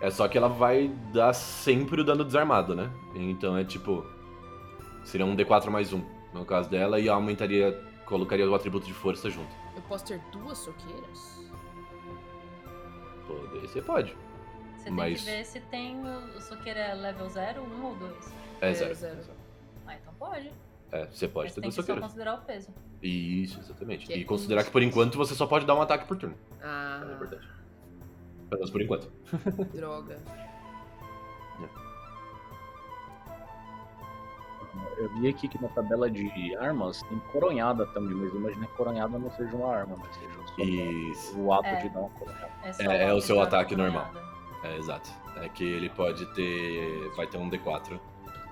[0.00, 2.90] É só que ela vai dar sempre o dano desarmado, né?
[3.14, 4.04] Então é tipo.
[5.04, 6.02] Seria um D4 mais um
[6.34, 7.72] no caso dela e aumentaria.
[8.04, 9.50] Colocaria o atributo de força junto.
[9.74, 11.40] Eu posso ter duas soqueiras?
[13.26, 14.16] Poder, você pode.
[14.76, 18.34] Você Mas- tem que ver se tem o, é level 0, 1 ou 2.
[18.60, 18.94] É, É, zero.
[18.94, 19.16] zero.
[19.86, 20.50] Ah, então pode.
[20.92, 22.68] É, você pode Mas ter tem que só considerar o peso.
[23.02, 24.06] Isso, exatamente.
[24.06, 26.36] Que é E considerar que por enquanto você só pode dar um ataque por turno.
[26.62, 27.48] Ah, É verdade.
[28.48, 29.12] Pelo menos por enquanto.
[29.72, 30.18] droga.
[34.98, 38.72] Eu vi aqui que na tabela de armas tem coronhada também, mas eu imagino que
[38.76, 41.40] coronhada não seja uma arma, mas seja só Isso.
[41.40, 41.82] o ato É.
[41.82, 42.50] de dar uma coronhada.
[42.78, 44.10] É- é o seu ataque coronhada.
[44.12, 44.30] normal.
[44.62, 45.10] É, exato.
[45.36, 47.10] É que ele pode ter.
[47.16, 47.98] Vai ter um D4.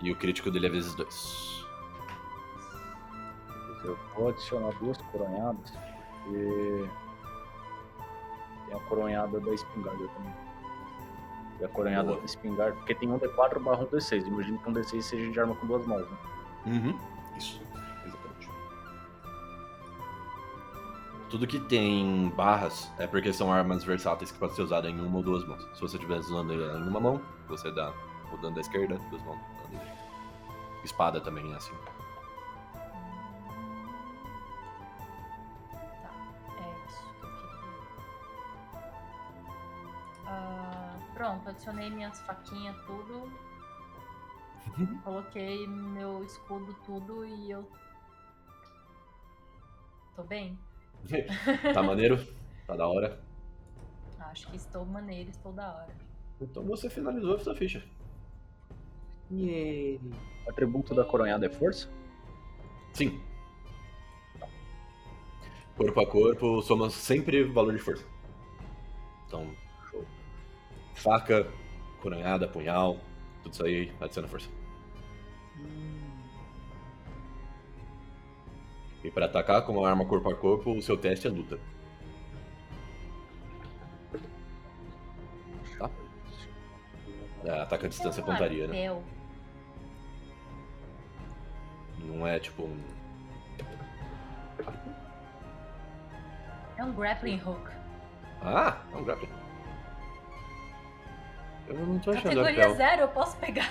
[0.00, 1.66] E o crítico dele é vezes 2.
[3.84, 5.72] Eu vou adicionar duas coronhadas,
[6.24, 6.88] porque
[8.66, 10.34] tem a coronhada da espingarda também.
[11.60, 12.18] E a coronhada Boa.
[12.18, 14.26] da espingarda, porque tem um D4 barra um D6.
[14.26, 16.16] Imagino que um D6 seja de arma com duas mãos, né?
[16.66, 16.98] Uhum.
[17.36, 17.60] Isso.
[18.04, 18.50] Exatamente.
[21.30, 25.16] Tudo que tem barras é porque são armas versáteis que podem ser usadas em uma
[25.16, 25.62] ou duas mãos.
[25.74, 27.92] Se você estiver usando ela em uma mão, você dá
[28.32, 29.57] o dano da esquerda, duas mãos.
[30.88, 31.74] Espada também é assim.
[36.02, 36.10] Tá,
[36.56, 37.76] é isso que eu queria.
[40.26, 43.30] Ah, pronto, adicionei minhas faquinhas, tudo.
[45.04, 47.70] Coloquei meu escudo, tudo e eu.
[50.16, 50.58] Tô bem?
[51.74, 52.16] Tá maneiro?
[52.66, 53.20] Tá da hora?
[54.18, 55.94] Acho que estou maneiro, estou da hora.
[56.40, 57.84] Então você finalizou a sua ficha.
[59.30, 60.00] Yay.
[60.46, 61.88] O atributo da coronhada é força?
[62.92, 63.20] Sim.
[65.76, 68.04] Corpo a corpo, soma sempre valor de força.
[69.26, 69.54] Então,
[69.90, 70.04] show.
[70.94, 71.46] Faca,
[72.00, 72.98] coronhada, punhal,
[73.42, 74.48] tudo isso aí adiciona força.
[79.04, 81.60] E pra atacar com uma arma corpo a corpo, o seu teste é luta.
[85.78, 85.90] Tá?
[87.44, 89.00] É, ataca a distância É pontaria, né?
[92.00, 92.78] Não é tipo um.
[96.76, 97.70] É um grappling hook.
[98.42, 99.28] Ah, é um grappling.
[101.68, 103.70] Eu não tô achando Categoria zero, eu posso pegar.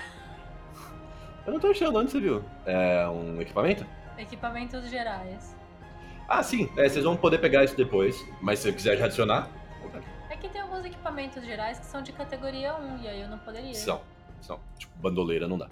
[1.46, 2.44] Eu não tô achando, onde você viu?
[2.66, 3.86] É um equipamento?
[4.18, 5.56] Equipamentos gerais.
[6.28, 9.48] Ah, sim, é, vocês vão poder pegar isso depois, mas se você quiser adicionar,
[10.30, 13.40] É que tem alguns equipamentos gerais que são de categoria 1, e aí eu não
[13.40, 13.74] poderia.
[13.74, 14.02] são.
[14.42, 14.60] São.
[14.78, 15.70] Tipo, bandoleira não dá.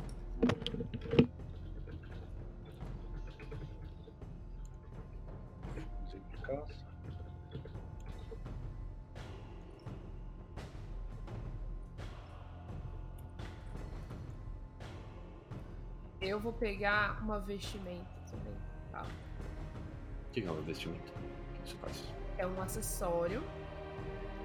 [16.25, 18.53] Eu vou pegar uma vestimenta também.
[18.91, 19.03] Tá?
[19.03, 21.11] O que que é um investimento?
[21.13, 22.03] O que isso faz?
[22.37, 23.43] É um acessório.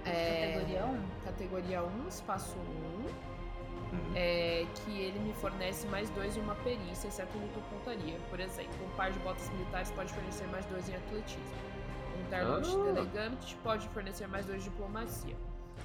[0.04, 1.08] É, Categoria 1?
[1.24, 3.30] categoria 1, espaço 1.
[3.90, 4.12] Uhum.
[4.14, 8.16] é, que ele me fornece mais dois em uma perícia, exceto luta ou pontaria.
[8.30, 11.42] Por exemplo, um par de botas militares pode fornecer mais dois em atletismo.
[12.16, 12.88] Um terno Ah.
[12.88, 15.34] elegante pode fornecer mais dois de diplomacia.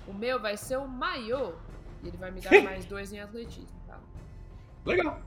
[0.08, 1.54] O meu vai ser o maiô,
[2.04, 3.98] e ele vai me dar mais dois em atletismo, tá?
[4.86, 5.20] Legal,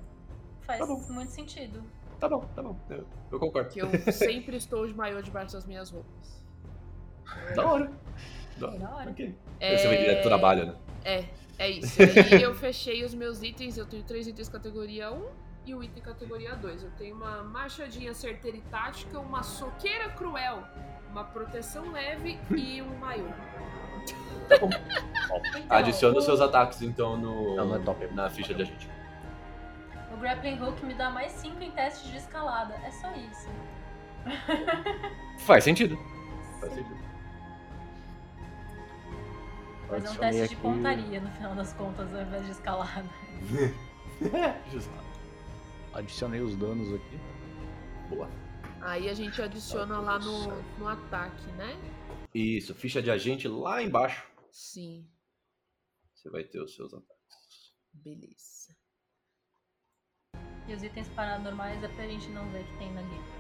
[0.69, 1.01] Faz Tá bom.
[1.09, 1.83] muito sentido.
[2.21, 2.77] tá bom, tá bom.
[2.91, 3.71] Eu, eu concordo.
[3.71, 6.45] Que eu sempre estou de maiô debaixo das minhas roupas.
[7.57, 7.91] Da hora.
[8.59, 8.79] Da hora.
[8.79, 9.11] Da hora.
[9.11, 9.35] Ok.
[9.61, 9.77] É...
[9.79, 10.77] Você vai direto pro trabalho, né?
[11.07, 11.25] É,
[11.59, 11.99] é isso.
[12.03, 13.79] Aí eu fechei os meus itens.
[13.79, 15.27] Eu tenho três itens categoria 1
[15.65, 16.83] e o item categoria 2.
[16.83, 20.63] Eu tenho uma machadinha certeira e tática, uma soqueira cruel,
[21.11, 23.25] uma proteção leve e um maiô.
[24.51, 24.71] Então,
[25.69, 28.07] Adiciona os seus ataques, então, no, Não, não é top.
[28.15, 28.89] na ficha de agente.
[30.19, 32.75] O grappling hook me dá mais 5 em testes de escalada.
[32.85, 33.49] É só isso.
[35.47, 35.97] Faz sentido.
[36.59, 36.99] Faz sentido.
[39.89, 43.09] Mas é um teste de aqui- pontaria no final das contas, ao invés de escalada.
[44.73, 44.91] Justo.
[45.95, 47.19] Adicionei os danos aqui.
[48.11, 48.29] Boa.
[48.81, 50.49] Aí a gente adiciona lá no,
[50.79, 51.77] no ataque, né?
[52.35, 54.27] Isso, ficha de agente lá embaixo.
[54.51, 55.09] Sim,
[56.13, 57.73] Você vai ter os seus ataques.
[57.93, 58.58] beleza.
[60.69, 63.39] E os itens paranormais é pra gente não ver que tem na guia.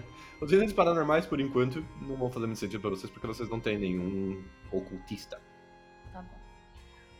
[0.42, 3.60] os itens paranormais, por enquanto, não vão fazer muito sentido pra vocês porque vocês não
[3.60, 5.40] têm nenhum ocultista.
[6.12, 6.36] Tá bom.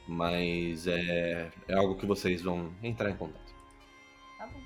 [0.08, 3.54] Mas é, é algo que vocês vão entrar em contato.
[4.38, 4.60] Tá bom.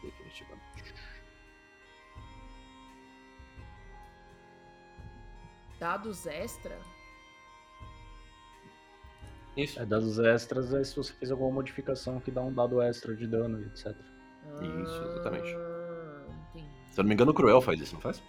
[0.00, 0.94] Definitivamente.
[5.80, 6.78] Dados extra?
[9.62, 9.80] Isso.
[9.80, 13.26] É, dados extras é se você fez alguma modificação que dá um dado extra de
[13.26, 13.86] dano e etc.
[14.62, 15.54] Isso, exatamente.
[15.56, 16.70] Ah, entendi.
[16.92, 18.22] Se eu não me engano, o Cruel faz isso, não faz?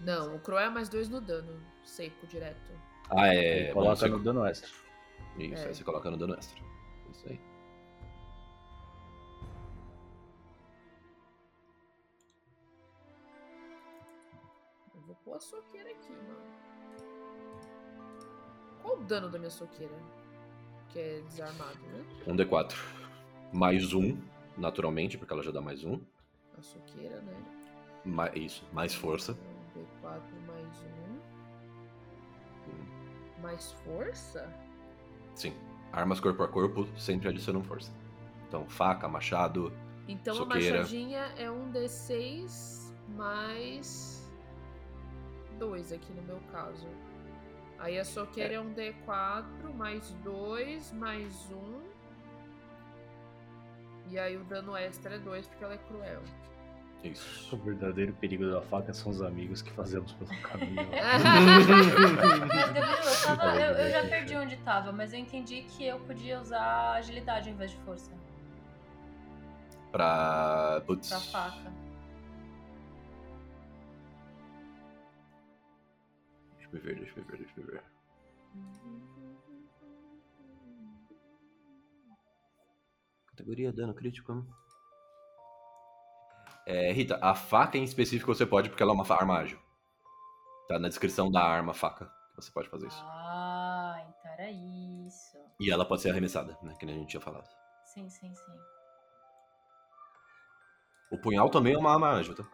[0.00, 2.72] Não, o Cruel é mais dois no dano, seco, direto.
[3.10, 3.72] Ah, Ele é.
[3.72, 4.68] coloca bom, no dano extra.
[5.38, 5.68] Isso, É.
[5.68, 6.60] aí você coloca no dano extra.
[7.10, 7.40] Isso aí.
[14.94, 16.41] Eu vou pôr a soqueira aqui, mano.
[18.82, 19.94] Qual o dano da minha soqueira?
[20.88, 22.04] Que é desarmado, né?
[22.26, 22.74] Um D4.
[23.52, 24.16] Mais um,
[24.56, 26.00] naturalmente, porque ela já dá mais um.
[26.58, 27.34] A soqueira, né?
[28.04, 29.36] Ma- Isso, mais força.
[29.70, 31.20] Então, D4 mais um.
[33.42, 34.48] Mais força?
[35.34, 35.54] Sim.
[35.92, 37.92] Armas corpo a corpo sempre adicionam força.
[38.48, 39.72] Então, faca, machado.
[40.08, 40.76] Então Soqueira.
[40.76, 44.30] a machadinha é um D6 mais
[45.58, 46.86] 2 aqui no meu caso.
[47.82, 51.56] Aí a soqueira é, um D4 mais 2 mais 1.
[51.56, 51.82] Um.
[54.08, 56.22] E aí o dano extra é 2 porque ela é cruel.
[57.02, 57.56] Isso.
[57.56, 60.80] O verdadeiro perigo da faca são os amigos que fazemos pelo caminho.
[60.82, 60.90] Eu,
[63.26, 67.50] tava- eu- eu já perdi onde tava, mas eu entendi que eu podia usar agilidade
[67.50, 68.12] em vez de força.
[69.90, 70.80] Pra.
[70.86, 71.08] Putz.
[71.08, 71.72] Pra faca.
[76.72, 77.82] Deixa eu ver, deixa eu ver, deixa eu ver.
[83.26, 84.46] Categoria dano crítico.
[86.66, 89.58] É, Rita, a faca em específico você pode porque ela é uma arma ágil.
[90.68, 93.02] Tá na descrição da arma faca você pode fazer isso.
[93.04, 95.36] Ah, então era isso.
[95.60, 96.74] E ela pode ser arremessada, né?
[96.78, 97.48] Que nem a gente tinha falado.
[97.84, 98.58] Sim, sim, sim.
[101.10, 102.44] O punhal também é uma arma ágil, tá?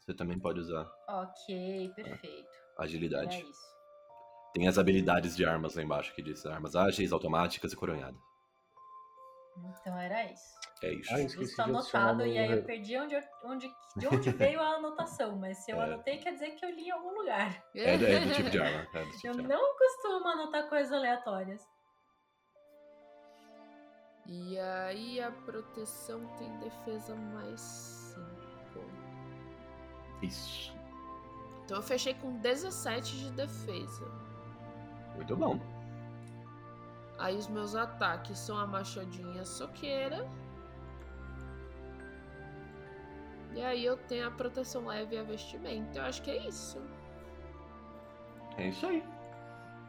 [0.00, 2.57] Você também pode usar Ok, perfeito.
[2.78, 3.36] Agilidade.
[3.38, 3.68] Era isso.
[4.54, 8.20] Tem as habilidades de armas lá embaixo que diz armas ágeis, automáticas e coronhadas.
[9.80, 10.56] Então era isso.
[10.82, 11.12] É isso.
[11.12, 14.60] Ah, tá de adicionar anotado no- e aí eu perdi onde, onde, de onde veio
[14.60, 15.84] a anotação, mas se eu É.
[15.84, 17.64] anotei quer dizer que eu li em algum lugar.
[17.74, 18.86] É, do- é do tipo de arma.
[18.94, 19.48] É tipo Eu de arma.
[19.48, 21.60] não costumo anotar coisas aleatórias.
[24.26, 28.84] E aí a proteção tem defesa mais 5.
[30.22, 30.77] Isso.
[31.68, 34.10] Então eu fechei com 17 de defesa.
[35.16, 35.60] Muito bom.
[37.18, 40.26] Aí os meus ataques são a machadinha soqueira.
[43.54, 45.98] E aí eu tenho a proteção leve e a vestimenta.
[45.98, 46.80] Eu acho que é isso.
[48.56, 49.04] É isso aí.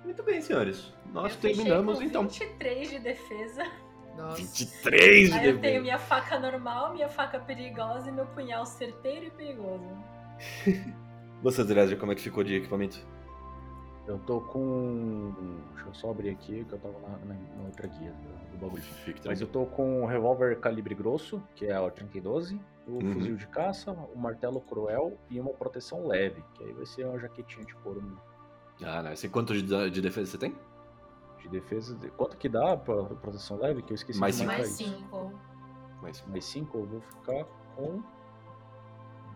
[0.03, 0.91] Muito bem, senhores.
[1.13, 2.27] Nós eu terminamos com então.
[2.27, 3.63] 23 de defesa.
[4.17, 4.36] Nossa.
[4.36, 5.82] 23 de Aí eu tenho defesa.
[5.82, 9.88] minha faca normal, minha faca perigosa e meu punhal certeiro e perigoso.
[11.41, 12.99] Você, Dresden, como é que ficou de equipamento?
[14.07, 15.33] Eu tô com.
[15.73, 18.57] Deixa eu só abrir aqui que eu tava na, na- na outra guia do, do
[18.57, 18.81] bagulho.
[18.81, 23.13] Fique Mas eu tô com o revólver calibre grosso, que é o 3012, o Uhum.
[23.13, 27.19] fuzil de caça, o martelo cruel e uma proteção leve, que aí vai ser uma
[27.19, 28.01] jaquetinha de couro
[28.81, 29.15] Ah, não.
[29.15, 30.55] Você, quanto de, de defesa você tem?
[31.41, 31.95] de defesa.
[31.95, 33.81] de- Quanto que dá pra proteção leve?
[33.84, 34.89] Que eu esqueci Mais de marcar Mais isso.
[34.91, 35.31] 5.
[36.01, 37.45] Mais Mais 5, eu vou ficar
[37.76, 38.01] com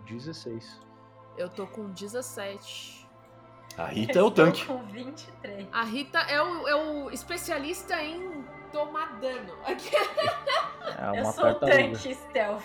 [0.07, 0.81] 16.
[1.37, 3.07] Eu tô com 17.
[3.77, 4.65] A Rita é o tanque.
[4.65, 5.67] com 23.
[5.71, 9.53] A Rita é o, é o especialista em tomar dano.
[9.65, 9.89] Aqui.
[10.99, 12.61] É uma eu sou o tanque stealth.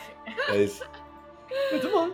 [0.48, 0.84] É isso.
[1.70, 2.10] Muito bom.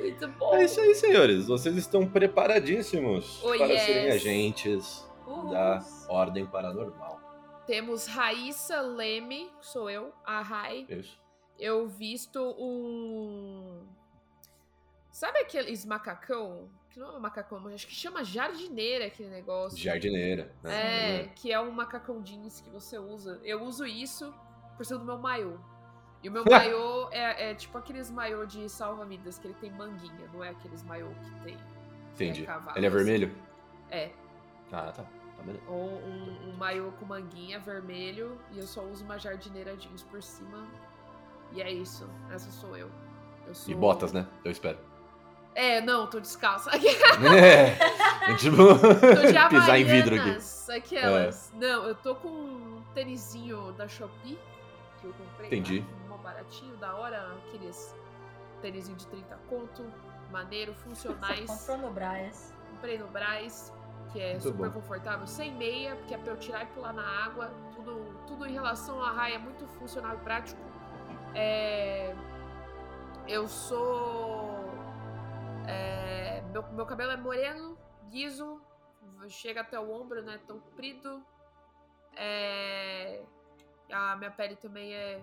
[0.00, 0.54] Muito bom.
[0.54, 1.46] É isso aí, senhores.
[1.46, 3.82] Vocês estão preparadíssimos Oh, para yes.
[3.82, 5.10] serem agentes
[5.50, 7.20] da Ordem Paranormal.
[7.66, 10.86] Temos Raíssa Leme, sou eu, a Rai.
[10.88, 11.20] Isso.
[11.58, 13.86] Eu visto um.
[15.12, 16.70] Sabe aqueles macacão?
[16.90, 19.78] Que não é um macacão, mas acho que chama jardineira aquele negócio.
[19.78, 20.50] Jardineira.
[20.62, 21.24] né?
[21.24, 23.38] É, que é um macacão jeans que você usa.
[23.44, 24.34] Eu uso isso
[24.76, 25.58] por ser do meu maiô.
[26.22, 30.28] E o meu maiô é, é tipo aqueles maiô de salva-vidas, que ele tem manguinha,
[30.32, 31.58] não é aqueles maiô que tem.
[32.14, 32.42] Entendi.
[32.42, 33.34] é cavalo, Ele é vermelho?
[33.90, 34.10] É.
[34.72, 35.04] Ah, tá.
[35.36, 35.64] Tá beleza.
[35.68, 40.22] Ou um, um maiô com manguinha vermelho e eu só uso uma jardineira jeans por
[40.22, 40.66] cima.
[41.52, 42.08] E é isso.
[42.30, 42.90] Essa sou eu.
[43.46, 43.72] eu sou...
[43.72, 44.26] E botas, né?
[44.42, 44.78] Eu espero.
[45.54, 46.70] É, não, tô descalça.
[47.36, 48.30] É.
[48.30, 48.56] É tipo.
[48.56, 50.38] Tô de pisar em vidro aqui.
[50.70, 50.76] É.
[50.76, 51.52] Aquelas.
[51.54, 54.38] Não, eu tô com um tênisinho da Shopee
[55.00, 55.46] que eu comprei.
[55.48, 55.84] Entendi.
[56.08, 57.34] lá, Mó baratinho, da hora.
[57.48, 57.94] Aqueles
[58.60, 59.84] tênisinho de 30 conto.
[60.30, 61.44] Maneiro, funcionais.
[61.50, 62.54] Comprou no Braz.
[62.70, 63.70] Comprei no Braz,
[64.12, 64.80] que é Muito super bom.
[64.80, 67.50] confortável, sem meia, porque é pra eu tirar e pular na água.
[67.76, 70.58] Tudo, tudo em relação à raia é muito funcional e prático.
[71.34, 72.14] É,
[73.28, 74.61] Eu sou.
[75.68, 77.78] É, Meu, meu cabelo é moreno,
[78.10, 78.60] liso,
[79.28, 80.38] chega até o ombro, né?
[80.46, 81.24] Tão comprido.
[82.16, 83.24] É...
[83.90, 85.22] A minha pele também é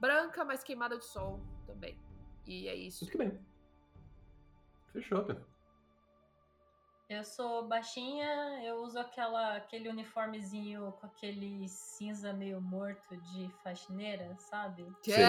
[0.00, 1.98] branca, mas queimada de sol também.
[2.46, 3.04] E é isso.
[3.04, 3.40] Muito bem.
[4.92, 5.57] Fechou, Pia.
[7.08, 8.26] Eu sou baixinha,
[8.62, 14.86] eu uso aquela, aquele uniformezinho com aquele cinza meio morto de faxineira, sabe?
[15.02, 15.22] Sim.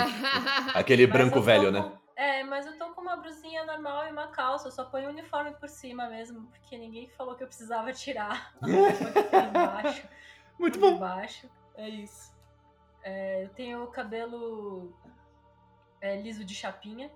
[0.75, 1.97] Aquele Mas branco velho, com- né?
[2.17, 5.11] É, mas eu tô com uma brusinha normal e uma calça, eu só ponho o
[5.11, 8.53] uniforme por cima mesmo, porque ninguém falou que eu precisava tirar
[9.49, 10.05] embaixo.
[10.59, 10.99] Muito por bom.
[10.99, 11.49] baixo.
[11.75, 12.35] É isso.
[13.03, 14.93] É, eu tenho o cabelo
[16.01, 17.09] é, liso de chapinha,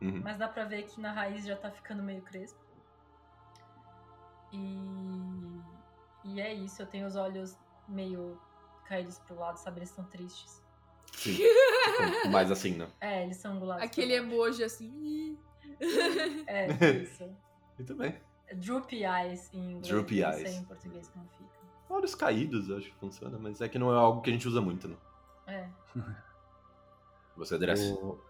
[0.00, 0.20] Uhum.
[0.22, 2.60] mas dá pra ver que na raiz já tá ficando meio crespo.
[4.52, 5.60] E,
[6.24, 7.56] e é isso, eu tenho os olhos
[7.88, 8.38] meio
[8.86, 9.78] caídos pro lado, sabe?
[9.78, 10.62] Eles estão tristes.
[11.12, 11.36] Sim.
[11.98, 12.88] Tipo, mais assim, né?
[13.00, 13.82] É, eles são angulados.
[13.82, 15.38] Aquele emoji assim.
[16.46, 16.66] É,
[17.02, 17.28] isso.
[17.76, 18.14] Muito bem.
[18.54, 19.88] Droopy eyes em inglês.
[19.88, 20.48] Droopy não eyes.
[20.50, 21.48] sei em português como fica.
[21.90, 24.46] Olhos caídos, eu acho que funciona, mas é que não é algo que a gente
[24.46, 24.96] usa muito, né?
[25.46, 25.68] É.
[27.36, 27.90] Você, Dress.
[27.92, 28.20] O,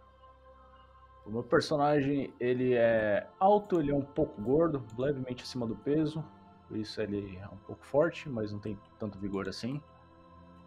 [1.28, 6.24] o meu personagem, ele é alto, ele é um pouco gordo, levemente acima do peso.
[6.66, 9.80] Por isso ele é um pouco forte, mas não tem tanto vigor assim.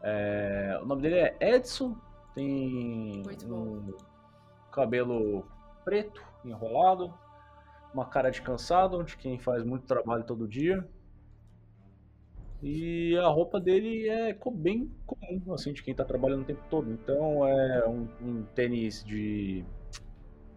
[0.03, 1.97] É, o nome dele é Edson,
[2.35, 3.93] tem um
[4.71, 5.45] cabelo
[5.83, 7.11] preto, enrolado,
[7.93, 10.87] uma cara de cansado, de quem faz muito trabalho todo dia.
[12.61, 16.91] E a roupa dele é bem comum, assim, de quem tá trabalhando o tempo todo.
[16.91, 19.65] Então é um, um tênis de.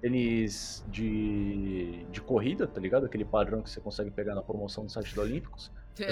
[0.04, 3.06] Tênis de, de corrida, tá ligado?
[3.06, 5.72] Aquele padrão que você consegue pegar na promoção do site do Olímpicos.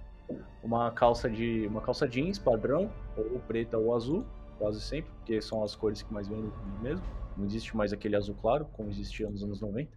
[0.64, 1.66] uma calça de.
[1.66, 4.24] Uma calça jeans padrão, ou preta ou azul,
[4.58, 6.50] quase sempre, porque são as cores que mais vendem
[6.80, 7.04] mesmo.
[7.36, 9.90] Não existe mais aquele azul claro, como existia nos anos 90.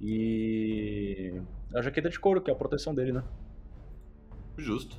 [0.00, 1.40] E
[1.72, 3.22] a jaqueta de couro, que é a proteção dele, né?
[4.56, 4.96] Justo.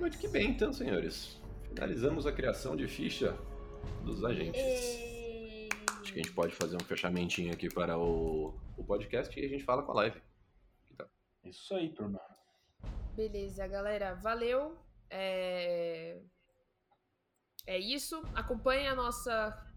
[0.00, 1.40] Muito que bem, então, senhores.
[1.68, 3.36] Finalizamos a criação de ficha
[4.04, 4.60] dos agentes.
[6.00, 9.48] Acho que a gente pode fazer um fechamentinho aqui para o, o podcast e a
[9.48, 10.20] gente fala com a live.
[11.44, 12.20] Isso aí, turma.
[13.14, 14.14] Beleza, galera.
[14.14, 14.76] Valeu.
[15.08, 16.20] É...
[17.66, 18.22] é isso.
[18.34, 19.34] Acompanhe a nossa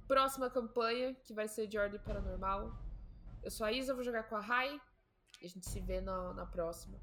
[0.07, 2.71] próxima campanha, que vai ser de Ordem Paranormal.
[3.43, 4.79] Eu sou a Isa, vou jogar com a Rai.
[5.41, 6.97] E a gente se vê na, na próxima.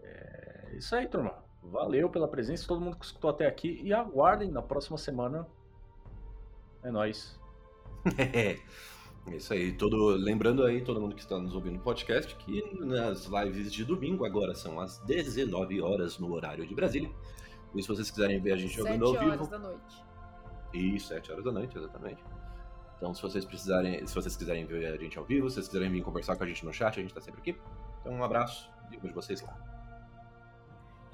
[0.00, 1.51] É isso aí, turma.
[1.62, 3.80] Valeu pela presença, todo mundo que escutou até aqui.
[3.82, 5.46] E aguardem na próxima semana.
[6.82, 7.38] É nóis.
[9.26, 9.72] É isso aí.
[9.72, 13.84] Todo, lembrando aí, todo mundo que está nos ouvindo no podcast, que nas lives de
[13.84, 17.10] domingo agora são às 19 horas no horário de Brasília.
[17.74, 19.46] E se vocês quiserem ver a gente jogando ao horas vivo.
[19.46, 20.04] da noite.
[20.74, 22.22] E 7 horas da noite, exatamente.
[22.96, 25.90] Então, se vocês precisarem, se vocês quiserem ver a gente ao vivo, se vocês quiserem
[25.90, 27.60] vir conversar com a gente no chat, a gente tá sempre aqui.
[28.00, 29.71] Então, um abraço e vejo vocês lá.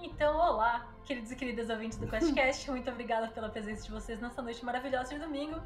[0.00, 2.70] Então, olá, queridos e queridas ouvintes do QuestCast.
[2.70, 5.60] Muito obrigada pela presença de vocês nessa noite maravilhosa de domingo.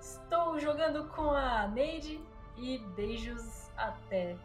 [0.00, 2.20] Estou jogando com a Neide
[2.56, 4.36] e beijos até